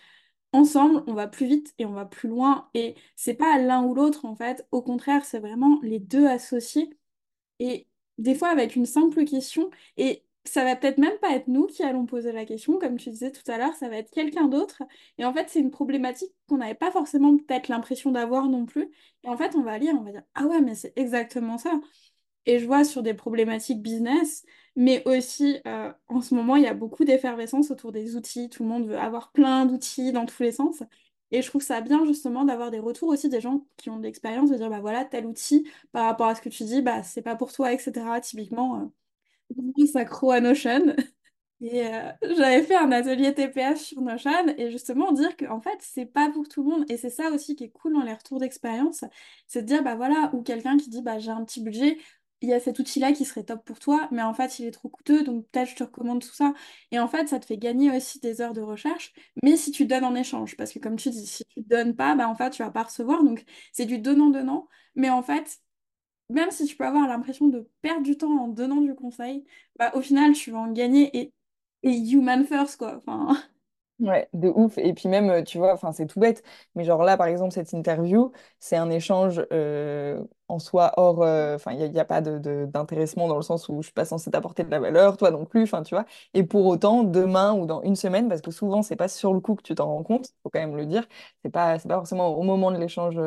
[0.52, 2.68] ensemble, on va plus vite et on va plus loin.
[2.74, 4.66] Et c'est pas l'un ou l'autre, en fait.
[4.72, 6.90] Au contraire, c'est vraiment les deux associés.
[7.60, 11.66] Et des fois, avec une simple question, et ça va peut-être même pas être nous
[11.66, 14.46] qui allons poser la question, comme tu disais tout à l'heure, ça va être quelqu'un
[14.48, 14.82] d'autre.
[15.18, 18.90] Et en fait, c'est une problématique qu'on n'avait pas forcément peut-être l'impression d'avoir non plus.
[19.24, 21.80] Et en fait, on va lire, on va dire, ah ouais, mais c'est exactement ça.
[22.46, 24.44] Et je vois sur des problématiques business,
[24.76, 28.50] mais aussi euh, en ce moment, il y a beaucoup d'effervescence autour des outils.
[28.50, 30.82] Tout le monde veut avoir plein d'outils dans tous les sens.
[31.30, 34.02] Et je trouve ça bien justement d'avoir des retours aussi des gens qui ont de
[34.04, 37.02] l'expérience, de dire bah voilà, tel outil par rapport à ce que tu dis, bah
[37.02, 38.20] c'est pas pour toi, etc.
[38.20, 40.94] Typiquement, euh, s'accro à Notion.
[41.60, 46.06] Et euh, j'avais fait un atelier TPH sur Notion et justement dire qu'en fait, c'est
[46.06, 46.84] pas pour tout le monde.
[46.90, 49.04] Et c'est ça aussi qui est cool dans les retours d'expérience,
[49.46, 51.98] c'est de dire, bah voilà, ou quelqu'un qui dit, bah j'ai un petit budget,
[52.40, 54.70] il y a cet outil-là qui serait top pour toi, mais en fait, il est
[54.70, 56.52] trop coûteux, donc peut-être je te recommande tout ça.
[56.90, 59.86] Et en fait, ça te fait gagner aussi des heures de recherche, mais si tu
[59.86, 62.50] donnes en échange, parce que comme tu dis, si tu donnes pas, bah en fait,
[62.50, 65.58] tu vas pas recevoir, donc c'est du donnant-donnant, mais en fait,
[66.30, 69.44] même si tu peux avoir l'impression de perdre du temps en donnant du conseil,
[69.78, 71.32] bah au final, tu vas en gagner et,
[71.82, 72.96] et human first, quoi.
[72.96, 73.36] Enfin...
[74.00, 74.76] Ouais, de ouf.
[74.78, 76.42] Et puis même, euh, tu vois, c'est tout bête,
[76.74, 81.54] mais genre là, par exemple, cette interview, c'est un échange euh, en soi hors, euh,
[81.56, 84.62] enfin, il n'y a, pas d'intéressement dans le sens où je suis pas censée t'apporter
[84.64, 86.04] de la valeur, toi non plus, enfin, tu vois.
[86.34, 89.40] Et pour autant, demain ou dans une semaine, parce que souvent, c'est pas sur le
[89.40, 91.06] coup que tu t'en rends compte, faut quand même le dire,
[91.42, 93.18] c'est pas, pas forcément au moment de l'échange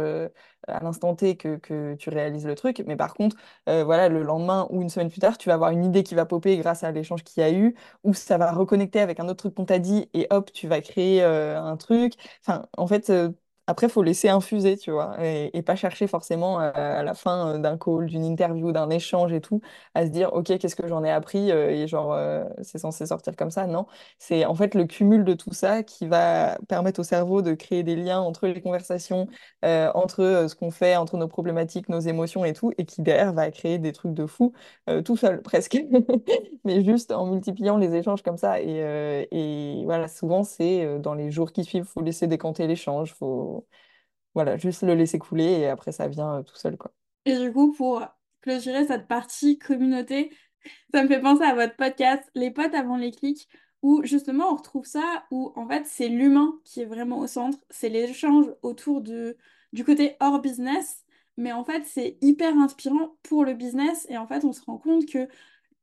[0.68, 4.68] à l'instant T que, que, tu réalises le truc, mais par contre, voilà, le lendemain
[4.70, 6.92] ou une semaine plus tard, tu vas avoir une idée qui va popper grâce à
[6.92, 9.80] l'échange qu'il y a eu, ou ça va reconnecter avec un autre truc qu'on t'a
[9.80, 12.14] dit, et hop, tu vas créer un truc.
[12.42, 13.12] Enfin, en fait,
[13.70, 17.56] après, il faut laisser infuser, tu vois, et, pas chercher forcément euh, à, la fin
[17.56, 19.60] euh, d'un call, d'une interview, d'un échange et tout,
[19.94, 22.18] à se dire, OK, qu'est-ce que j'en ai appris euh, et genre,
[22.62, 23.68] c'est censé sortir comme ça.
[23.68, 23.86] Non,
[24.20, 27.84] c'est en fait le cumul de tout ça qui va permettre au cerveau de créer
[27.84, 29.28] des liens entre les conversations,
[29.64, 33.52] entre ce qu'on fait, entre nos problématiques, nos émotions et tout, et qui derrière va
[33.52, 34.54] créer des trucs de fou
[35.04, 35.78] tout seul, presque.
[36.64, 38.62] Mais juste en multipliant les échanges comme ça.
[38.62, 43.14] Et, et voilà, souvent, c'est dans les jours qui suivent, il faut laisser décanter l'échange,
[43.14, 43.57] faut
[44.34, 46.92] voilà, juste le laisser couler et après ça vient euh, tout seul, quoi.
[47.26, 48.06] Et du coup, pour
[48.42, 50.32] clôturer cette partie communauté,
[50.94, 53.48] ça me fait penser à votre podcast Les potes avant les clics,
[53.82, 57.60] où justement on retrouve ça, où en fait c'est l'humain qui est vraiment au centre,
[57.70, 59.38] c'est l'échange autour de,
[59.74, 61.04] du côté hors business,
[61.38, 64.78] mais en fait c'est hyper inspirant pour le business et en fait on se rend
[64.78, 65.28] compte que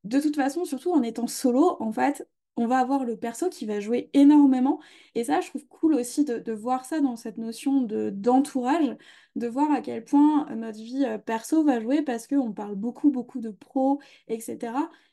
[0.04, 3.66] de toute façon, surtout en étant solo, en fait, on va avoir le perso qui
[3.66, 4.80] va jouer énormément.
[5.14, 8.96] Et ça, je trouve cool aussi de, voir ça dans cette notion de, d'entourage,
[9.36, 13.10] de voir à quel point notre vie euh, perso va jouer parce qu'on parle beaucoup,
[13.10, 14.72] beaucoup de pros, etc.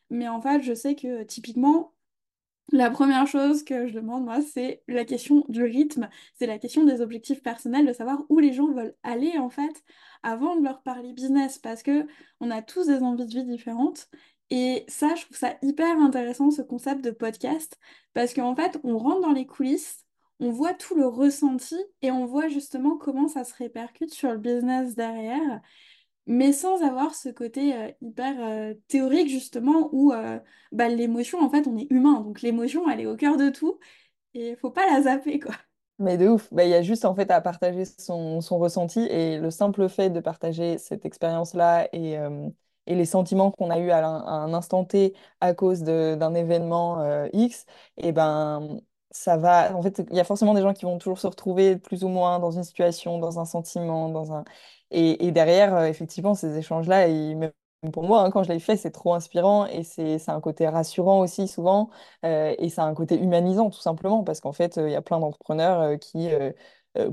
[0.10, 1.94] Mais en fait, je sais que typiquement,
[2.72, 6.86] la première chose que je demande, moi, c'est la question du rythme, c'est la question
[6.86, 9.84] des objectifs personnels, de savoir où les gens veulent aller, en fait,
[10.24, 12.06] avant de leur parler business, parce que
[12.40, 14.10] on a tous des envies de vie différentes,
[14.52, 17.78] et ça, je trouve ça hyper intéressant, ce concept de podcast,
[18.14, 20.06] parce qu'en fait, on rentre dans les coulisses,
[20.42, 24.38] on voit tout le ressenti et on voit justement comment ça se répercute sur le
[24.38, 25.62] business derrière,
[26.28, 30.38] mais sans avoir ce côté euh, hyper euh, théorique, justement, où euh,
[30.74, 33.80] bah, l'émotion, en fait, on est humain, donc l'émotion, elle est au cœur de tout,
[34.34, 35.56] et il faut pas la zapper, quoi.
[35.98, 39.00] Mais de ouf, bah, il y a juste en fait à partager son, son, ressenti
[39.02, 42.18] et le simple fait de partager cette expérience-là et,
[42.92, 47.28] et les sentiments qu'on a eus à, un instant T à cause d'un événement euh,
[47.34, 47.66] X,
[47.98, 49.76] et eh ben ça va.
[49.76, 52.10] En fait, il y a forcément des gens qui vont toujours se retrouver plus ou
[52.10, 54.44] moins dans une situation, dans un sentiment, dans un.
[54.92, 57.52] Et, et derrière, euh, effectivement, ces échanges-là, même
[57.94, 61.20] pour moi, hein, quand je l'ai fait, c'est trop inspirant et c'est un côté rassurant
[61.20, 61.90] aussi souvent
[62.26, 65.20] euh, et c'est un côté humanisant tout simplement parce qu'en fait, il y a plein
[65.20, 66.30] d'entrepreneurs qui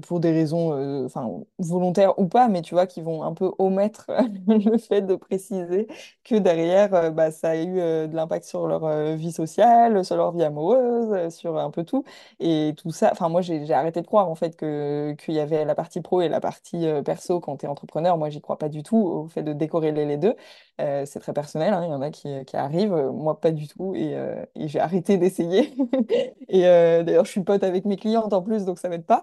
[0.02, 3.52] pour des raisons euh, enfin, volontaires ou pas, mais tu vois, qui vont un peu
[3.58, 4.10] omettre
[4.48, 5.86] le fait de préciser
[6.24, 10.32] que derrière, euh, bah, ça a eu de l'impact sur leur vie sociale, sur leur
[10.32, 12.04] vie amoureuse, sur un peu tout.
[12.40, 15.74] Et tout ça, enfin, moi, j'ai arrêté de croire en fait qu'il y avait la
[15.74, 18.16] partie pro et la partie perso quand tu es entrepreneur.
[18.18, 20.34] Moi, j'y crois pas du tout au fait de décorréler les deux.
[20.78, 23.94] c'est très personnel, hein, il y en a qui, qui arrivent, moi pas du tout,
[23.94, 24.16] et,
[24.56, 25.72] j'ai arrêté d'essayer.
[26.48, 29.22] et d'ailleurs, je suis pote avec mes clientes en plus, donc ça m'aide pas.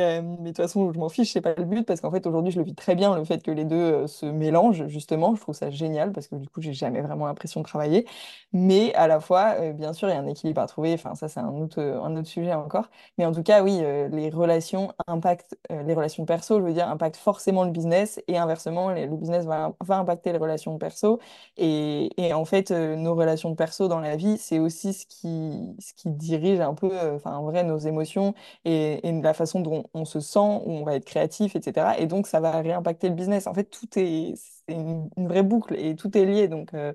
[0.00, 2.26] Euh, mais de toute façon, je m'en fiche, c'est pas le but parce qu'en fait,
[2.26, 5.34] aujourd'hui, je le vis très bien, le fait que les deux euh, se mélangent, justement.
[5.34, 8.06] Je trouve ça génial parce que du coup, j'ai jamais vraiment l'impression de travailler.
[8.52, 10.94] Mais à la fois, euh, bien sûr, il y a un équilibre à trouver.
[10.94, 12.90] Enfin, ça, c'est un autre, un autre sujet encore.
[13.18, 13.80] Mais en tout cas, oui,
[14.10, 18.90] les relations impactent, les relations perso, je veux dire, impactent forcément le business et inversement,
[18.90, 21.18] le business va, va impacter les relations perso.
[21.56, 25.92] Et, et en fait, nos relations perso dans la vie, c'est aussi ce qui, ce
[25.94, 28.34] qui dirige un peu, enfin, en vrai, nos émotions
[28.64, 31.98] et, et la façon dont on se sent, où on va être créatif, etc.
[31.98, 33.46] Et donc, ça va réimpacter le business.
[33.46, 34.34] En fait, tout est,
[34.68, 36.48] une, vraie boucle et tout est lié.
[36.48, 36.92] Donc, euh,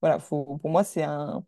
[0.00, 1.44] voilà, faut, pour moi, c'est un,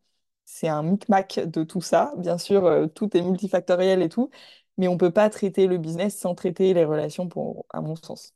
[0.65, 2.13] un micmac de tout ça.
[2.19, 4.31] Bien sûr, euh, tout est multifactoriel et tout,
[4.79, 8.35] mais on peut pas traiter le business sans traiter les relations, pour, à mon sens.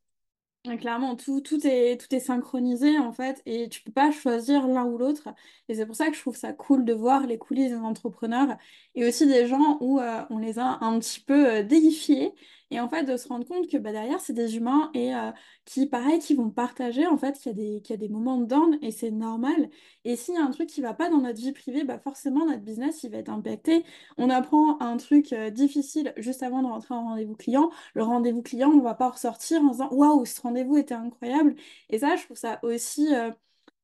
[0.69, 4.99] Ouais, Clairement, tout, tout est synchronisé en fait et tu peux pas choisir l'un ou
[4.99, 5.29] l'autre.
[5.69, 8.59] Et c'est pour ça que je trouve ça cool de voir les coulisses des entrepreneurs
[8.95, 12.35] et aussi des gens où euh, on les a un petit peu euh, déifiés
[12.71, 15.31] et en fait de se rendre compte que bah, derrière c'est des humains et euh,
[15.65, 18.09] qui, pareil, qui vont partager en fait qu'il y a des, qu'il y a des
[18.09, 19.71] moments de down et c'est normal.
[20.05, 22.47] Et s'il y a un truc qui va pas dans notre vie privée, bah forcément
[22.47, 23.85] notre business il va être impacté.
[24.17, 28.43] On apprend un truc euh, difficile juste avant de rentrer en rendez-vous client le rendez-vous
[28.43, 31.55] client, on va pas ressortir en disant waouh, ce rendez-vous était incroyable.
[31.91, 33.31] Et ça, je trouve ça aussi euh,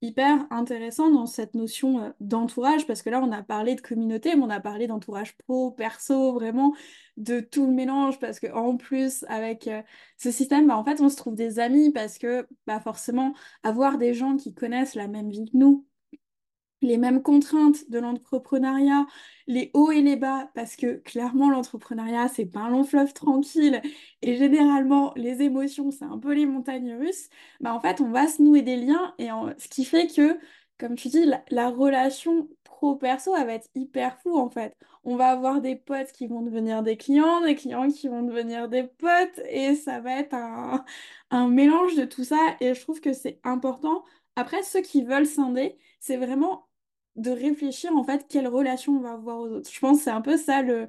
[0.04, 4.36] hyper intéressant dans cette notion euh, d'entourage, parce que là, on a parlé de communauté,
[4.36, 6.74] mais on a parlé d'entourage pro, perso, vraiment
[7.16, 9.82] de tout le mélange, parce que en plus, avec euh,
[10.18, 13.98] ce système, bah, en fait, on se trouve des amis, parce que bah, forcément, avoir
[13.98, 15.86] des gens qui connaissent la même vie que nous,
[16.84, 19.06] les mêmes contraintes de l'entrepreneuriat,
[19.46, 23.82] les hauts et les bas, parce que clairement l'entrepreneuriat, c'est pas un long fleuve tranquille,
[24.22, 27.28] et généralement les émotions, c'est un peu les montagnes russes,
[27.60, 29.28] bah en fait on va se nouer des liens, et
[29.58, 30.38] ce qui fait que,
[30.78, 34.74] comme tu dis, la, la relation pro-perso, va être hyper fou en fait.
[35.04, 38.68] On va avoir des potes qui vont devenir des clients, des clients qui vont devenir
[38.68, 40.84] des potes, et ça va être un,
[41.30, 44.04] un mélange de tout ça, et je trouve que c'est important.
[44.36, 46.66] Après, ceux qui veulent scinder, c'est vraiment
[47.16, 49.70] de réfléchir en fait quelle relation on va avoir aux autres.
[49.72, 50.88] Je pense que c'est un peu ça le,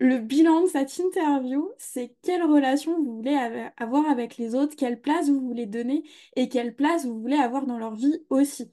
[0.00, 3.36] le bilan de cette interview, c'est quelle relation vous voulez
[3.76, 6.04] avoir avec les autres, quelle place vous voulez donner
[6.36, 8.72] et quelle place vous voulez avoir dans leur vie aussi.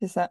[0.00, 0.30] C'est ça.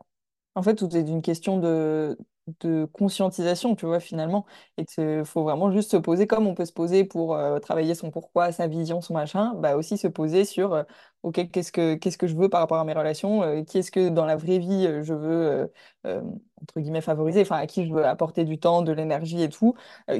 [0.55, 2.17] En fait, tout est une question de,
[2.59, 4.45] de conscientisation, tu vois, finalement.
[4.77, 7.95] Et il faut vraiment juste se poser comme on peut se poser pour euh, travailler
[7.95, 10.83] son pourquoi, sa vision, son machin, bah aussi se poser sur, euh,
[11.23, 14.09] OK, qu'est-ce que, que je veux par rapport à mes relations, euh, qui est-ce que
[14.09, 15.71] dans la vraie vie je veux,
[16.61, 19.75] entre guillemets, favoriser, enfin, à qui je veux apporter du temps, de l'énergie et tout,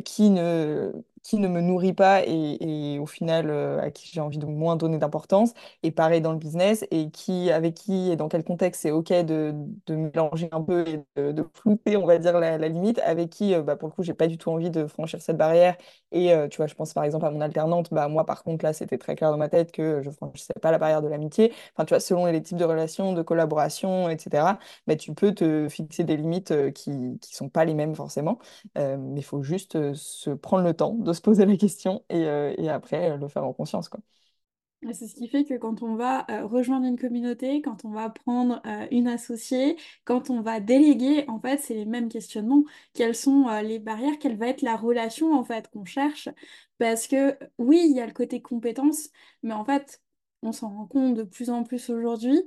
[0.06, 0.92] qui ne,
[1.28, 4.78] qui ne me nourrit pas et, au final, euh, à qui j'ai envie de moins
[4.78, 5.54] donner d'importance.
[5.84, 9.10] Et pareil dans le business, et qui, avec qui et dans quel contexte c'est OK
[9.12, 9.54] de,
[9.88, 11.04] de mélanger un peu et
[11.34, 14.04] de, flouter, on va dire, la, la limite, avec qui, euh, bah, pour le coup,
[14.04, 15.76] j'ai pas du tout envie de franchir cette barrière.
[16.12, 18.74] Et tu vois, je pense par exemple à mon alternante, bah, moi, par contre, là,
[18.74, 21.54] c'était très clair dans ma tête que je franchissais pas la barrière de l'amitié.
[21.74, 25.68] Enfin, tu vois, selon les types de relations, de collaboration, etc., bah, tu peux te
[25.70, 28.40] fixer des limites qui, qui sont pas les mêmes forcément.
[28.76, 32.22] Mais il faut juste se prendre le temps de se poser la question et,
[32.58, 34.00] et après le faire en conscience, quoi.
[34.94, 38.10] C'est ce qui fait que quand on va euh, rejoindre une communauté, quand on va
[38.12, 39.76] prendre euh, une associée,
[40.06, 42.64] quand on va déléguer, en fait, c'est les mêmes questionnements.
[42.94, 44.20] Quelles sont euh, les barrières?
[44.20, 46.30] Quelle va être la relation, en fait, qu'on cherche?
[46.78, 49.10] Parce que oui, il y a le côté compétence,
[49.42, 50.00] mais en fait,
[50.44, 52.40] on s'en rend compte de plus en plus aujourd'hui.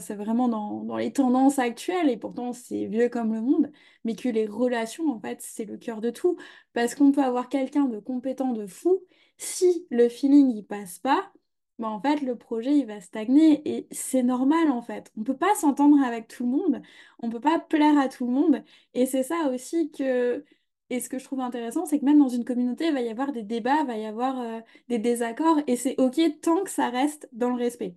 [0.00, 3.72] c'est vraiment dans, dans les tendances actuelles, et pourtant, c'est vieux comme le monde,
[4.04, 6.36] mais que les relations, en fait, c'est le cœur de tout.
[6.74, 9.00] Parce qu'on peut avoir quelqu'un de compétent, de fou,
[9.36, 11.32] si le feeling, il passe pas
[11.82, 15.12] bah, en fait, le projet, il va stagner et c'est normal, en fait.
[15.18, 16.82] On peut pas s'entendre avec tout le monde,
[17.20, 18.64] on peut pas plaire à tout le monde.
[18.94, 20.44] Et c'est ça aussi que...
[20.90, 23.08] Et ce que je trouve intéressant, c'est que même dans une communauté, il va y
[23.08, 26.70] avoir des débats, il va y avoir euh, des désaccords, et c'est OK tant que
[26.70, 27.96] ça reste dans le respect.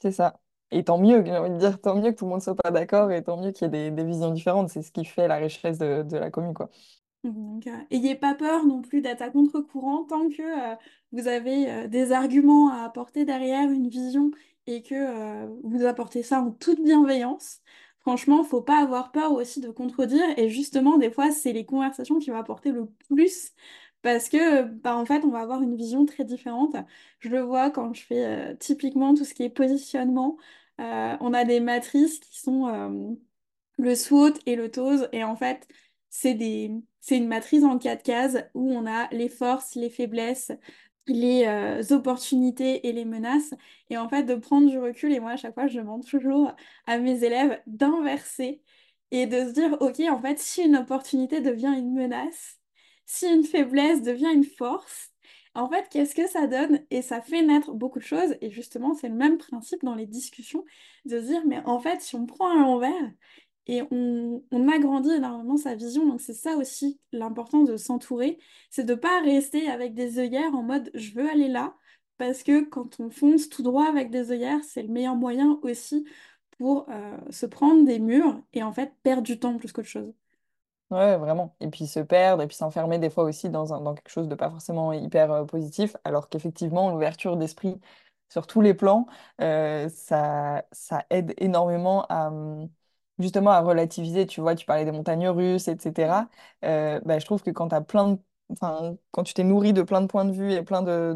[0.00, 0.40] C'est ça.
[0.70, 2.70] Et tant mieux, j'ai envie de dire, tant mieux que tout le monde soit pas
[2.70, 4.68] d'accord et tant mieux qu'il y ait des, des visions différentes.
[4.68, 6.68] C'est ce qui fait la richesse de, de la commune, quoi.
[7.24, 10.76] Donc, euh, ayez pas peur non plus d'être à contre-courant tant que euh,
[11.12, 14.30] vous avez euh, des arguments à apporter derrière une vision
[14.66, 17.60] et que vous apportez ça en toute bienveillance.
[18.00, 22.18] Franchement, faut pas avoir peur aussi de contredire et justement, des fois, c'est les conversations
[22.18, 23.52] qui vont apporter le plus
[24.02, 26.76] parce que, bah, en fait, on va avoir une vision très différente.
[27.20, 30.36] Je le vois quand je fais typiquement tout ce qui est positionnement.
[30.78, 33.16] On a des matrices qui sont
[33.78, 35.66] le SWOT et le TOS et en fait,
[36.10, 36.32] c'est
[37.10, 40.52] une matrice en quatre cases où on a les forces, les faiblesses,
[41.06, 43.54] les euh, opportunités et les menaces.
[43.90, 46.52] Et en fait, de prendre du recul, et moi, à chaque fois, je demande toujours
[46.86, 48.62] à mes élèves d'inverser
[49.10, 52.58] et de se dire, OK, en fait, si une opportunité devient une menace,
[53.06, 55.10] si une faiblesse devient une force,
[55.54, 56.84] En fait, qu'est-ce que ça donne?
[56.90, 58.36] Et ça fait naître beaucoup de choses.
[58.40, 60.64] Et justement, c'est le même principe dans les discussions
[61.04, 63.10] de se dire, mais en fait, si on prend un l'envers
[63.68, 68.38] et on, agrandit énormément sa vision, donc c'est ça aussi l'importance de s'entourer,
[68.70, 71.74] c'est de pas rester avec des œillères en mode je veux aller là,
[72.18, 76.06] parce que quand on fonce tout droit avec des œillères, c'est le meilleur moyen aussi
[76.58, 80.12] pour euh, se prendre des murs et en fait perdre du temps plus qu'autre chose.
[80.90, 81.54] Ouais, vraiment.
[81.60, 84.26] Et puis se perdre, et puis s'enfermer des fois aussi dans, un- dans quelque chose
[84.28, 87.78] de pas forcément hyper euh, positif, alors qu'effectivement, l'ouverture d'esprit
[88.30, 89.06] sur tous les plans,
[89.42, 92.70] euh, ça, ça aide énormément à hum,
[93.18, 94.26] justement à relativiser.
[94.26, 96.28] Tu vois, tu parlais des montagnes russes, etc.
[96.64, 98.18] Euh, bah, je trouve que quand plein
[98.50, 101.14] enfin, quand tu t'es nourri de plein de points de vue et plein de,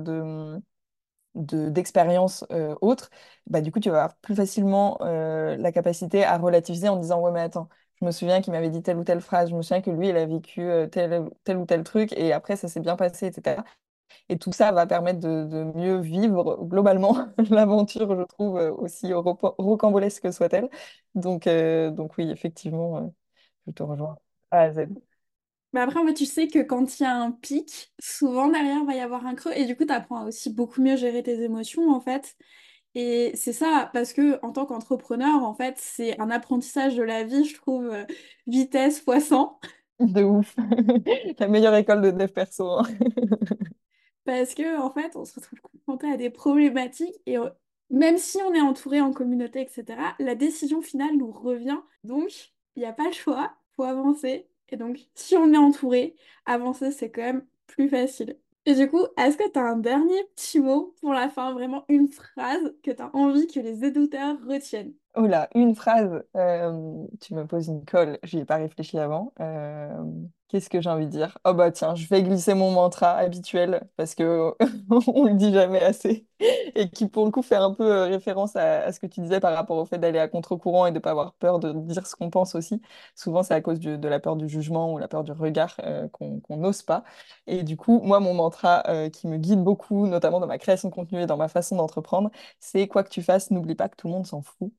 [1.34, 3.10] de- d'expériences euh, autres,
[3.46, 7.20] bah, du coup, tu vas avoir plus facilement euh, la capacité à relativiser en disant,
[7.20, 7.68] ouais, mais attends,
[8.00, 10.08] je me souviens qu'il m'avait dit telle ou telle phrase, je me souviens que lui,
[10.10, 13.26] il a vécu euh, tel, tel ou tel truc, et après, ça s'est bien passé,
[13.28, 13.64] etc.
[14.28, 17.16] Et tout ça va permettre de, de mieux vivre globalement
[17.50, 20.68] l'aventure, je trouve, euh, aussi rocambolesque que soit-elle.
[21.14, 23.08] Donc, euh, donc oui, effectivement, euh,
[23.66, 24.18] je te rejoins.
[24.50, 24.86] A à Z.
[25.72, 28.94] Mais après, fait, tu sais que quand il y a un pic, souvent derrière va
[28.94, 31.42] y avoir un creux et du coup, tu apprends à aussi beaucoup mieux gérer tes
[31.42, 32.36] émotions en fait.
[32.94, 37.24] Et c'est ça, parce que en tant qu'entrepreneur, en fait, c'est un apprentissage de la
[37.24, 37.92] vie, je trouve,
[38.46, 39.60] vitesse fois 100.
[40.00, 40.54] De ouf.
[41.38, 42.68] La meilleure école de dev perso.
[42.80, 42.84] hein.
[44.24, 47.36] Parce que, en fait, on se retrouve confronté à des problématiques et
[47.90, 51.78] même si on est entouré en communauté, etc., la décision finale nous revient.
[52.04, 54.48] Donc, il n'y a pas le choix, faut avancer.
[54.68, 56.16] Et donc, si on est entouré,
[56.46, 58.38] avancer, c'est quand même plus facile.
[58.64, 61.84] Et du coup, est-ce que tu as un dernier petit mot pour la fin, vraiment
[61.88, 64.94] une phrase que tu as envie que les éditeurs retiennent?
[65.14, 66.22] Oh là, une phrase.
[66.36, 69.34] Euh, tu me poses une colle, j'y ai pas réfléchi avant.
[69.40, 70.02] Euh,
[70.48, 71.36] qu'est-ce que j'ai envie de dire?
[71.44, 74.54] Oh bah tiens, je vais glisser mon mantra habituel parce que
[75.06, 76.26] on le dit jamais assez
[76.74, 79.38] et qui pour le coup fait un peu euh, référence à, ce que tu disais
[79.38, 82.16] par rapport au fait d'aller à contre-courant et de pas avoir peur de dire ce
[82.16, 82.80] qu'on pense aussi.
[83.14, 85.76] Souvent c'est à cause de la peur du jugement ou la peur du regard
[86.12, 87.04] qu'on n'ose pas.
[87.46, 88.82] Et du coup, moi mon mantra
[89.12, 92.30] qui me guide beaucoup, notamment dans ma création de contenu et dans ma façon d'entreprendre,
[92.60, 94.72] c'est quoi que tu fasses, n'oublie pas que tout le monde s'en fout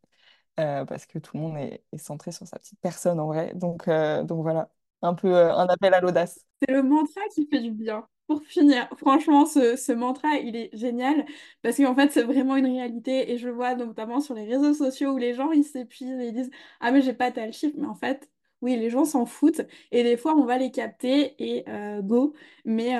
[0.59, 3.53] euh, parce que tout le monde est, centré sur sa petite personne en vrai.
[3.55, 4.69] Donc, euh, voilà,
[5.01, 6.45] un peu euh, un appel à l'audace.
[6.61, 8.07] C'est le mantra qui fait du bien.
[8.27, 11.25] Pour finir, franchement, ce, ce mantra, il est génial
[11.61, 15.11] parce qu'en fait, c'est vraiment une réalité et je vois notamment sur les réseaux sociaux
[15.11, 17.75] où les gens, ils s'épuisent et ils disent, Ah, mais j'ai pas tel chiffre.
[17.77, 18.29] Mais en fait,
[18.61, 21.65] oui, les gens s'en foutent et des fois, on va les capter et
[22.01, 22.33] go.
[22.63, 22.95] Mais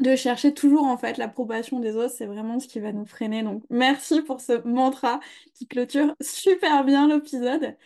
[0.00, 3.42] de chercher toujours en fait l'approbation des autres, c'est vraiment ce qui va nous freiner.
[3.42, 5.20] Donc, merci pour ce mantra
[5.54, 7.76] qui clôture super bien l'épisode.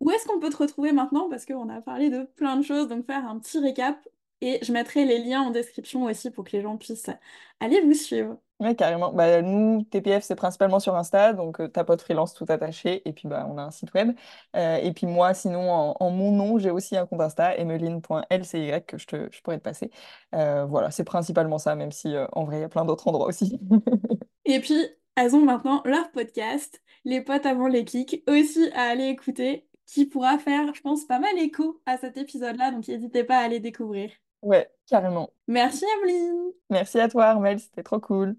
[0.00, 1.28] Où est-ce qu'on peut te retrouver maintenant?
[1.30, 3.98] Parce qu'on a parlé de plein de choses, donc faire un petit récap.
[4.42, 7.10] Et je mettrai les liens en description aussi pour que les gens puissent
[7.60, 8.38] aller vous suivre.
[8.60, 9.12] Ouais, carrément.
[9.12, 13.26] Bah, nous, TPF, c'est principalement sur Insta, donc euh, Tapote Freelance tout attaché, et puis
[13.26, 14.16] bah, on a un site web.
[14.54, 18.70] Euh, et puis moi, sinon, en, en mon nom, j'ai aussi un compte Insta, emeline.lcy,
[18.86, 19.90] que je, te, je pourrais te passer.
[20.36, 23.08] Euh, voilà, c'est principalement ça, même si euh, en vrai, il y a plein d'autres
[23.08, 23.58] endroits aussi.
[24.44, 24.78] Et puis,
[25.16, 30.06] elles ont maintenant leur podcast, Les potes avant les kicks, aussi à aller écouter, qui
[30.06, 33.60] pourra faire, je pense, pas mal écho à cet épisode-là, donc n'hésitez pas à aller
[33.60, 34.10] découvrir.
[34.42, 35.30] Ouais, carrément.
[35.48, 36.52] Merci, Emeline!
[36.70, 38.32] Merci à toi, Armel, c'était trop cool.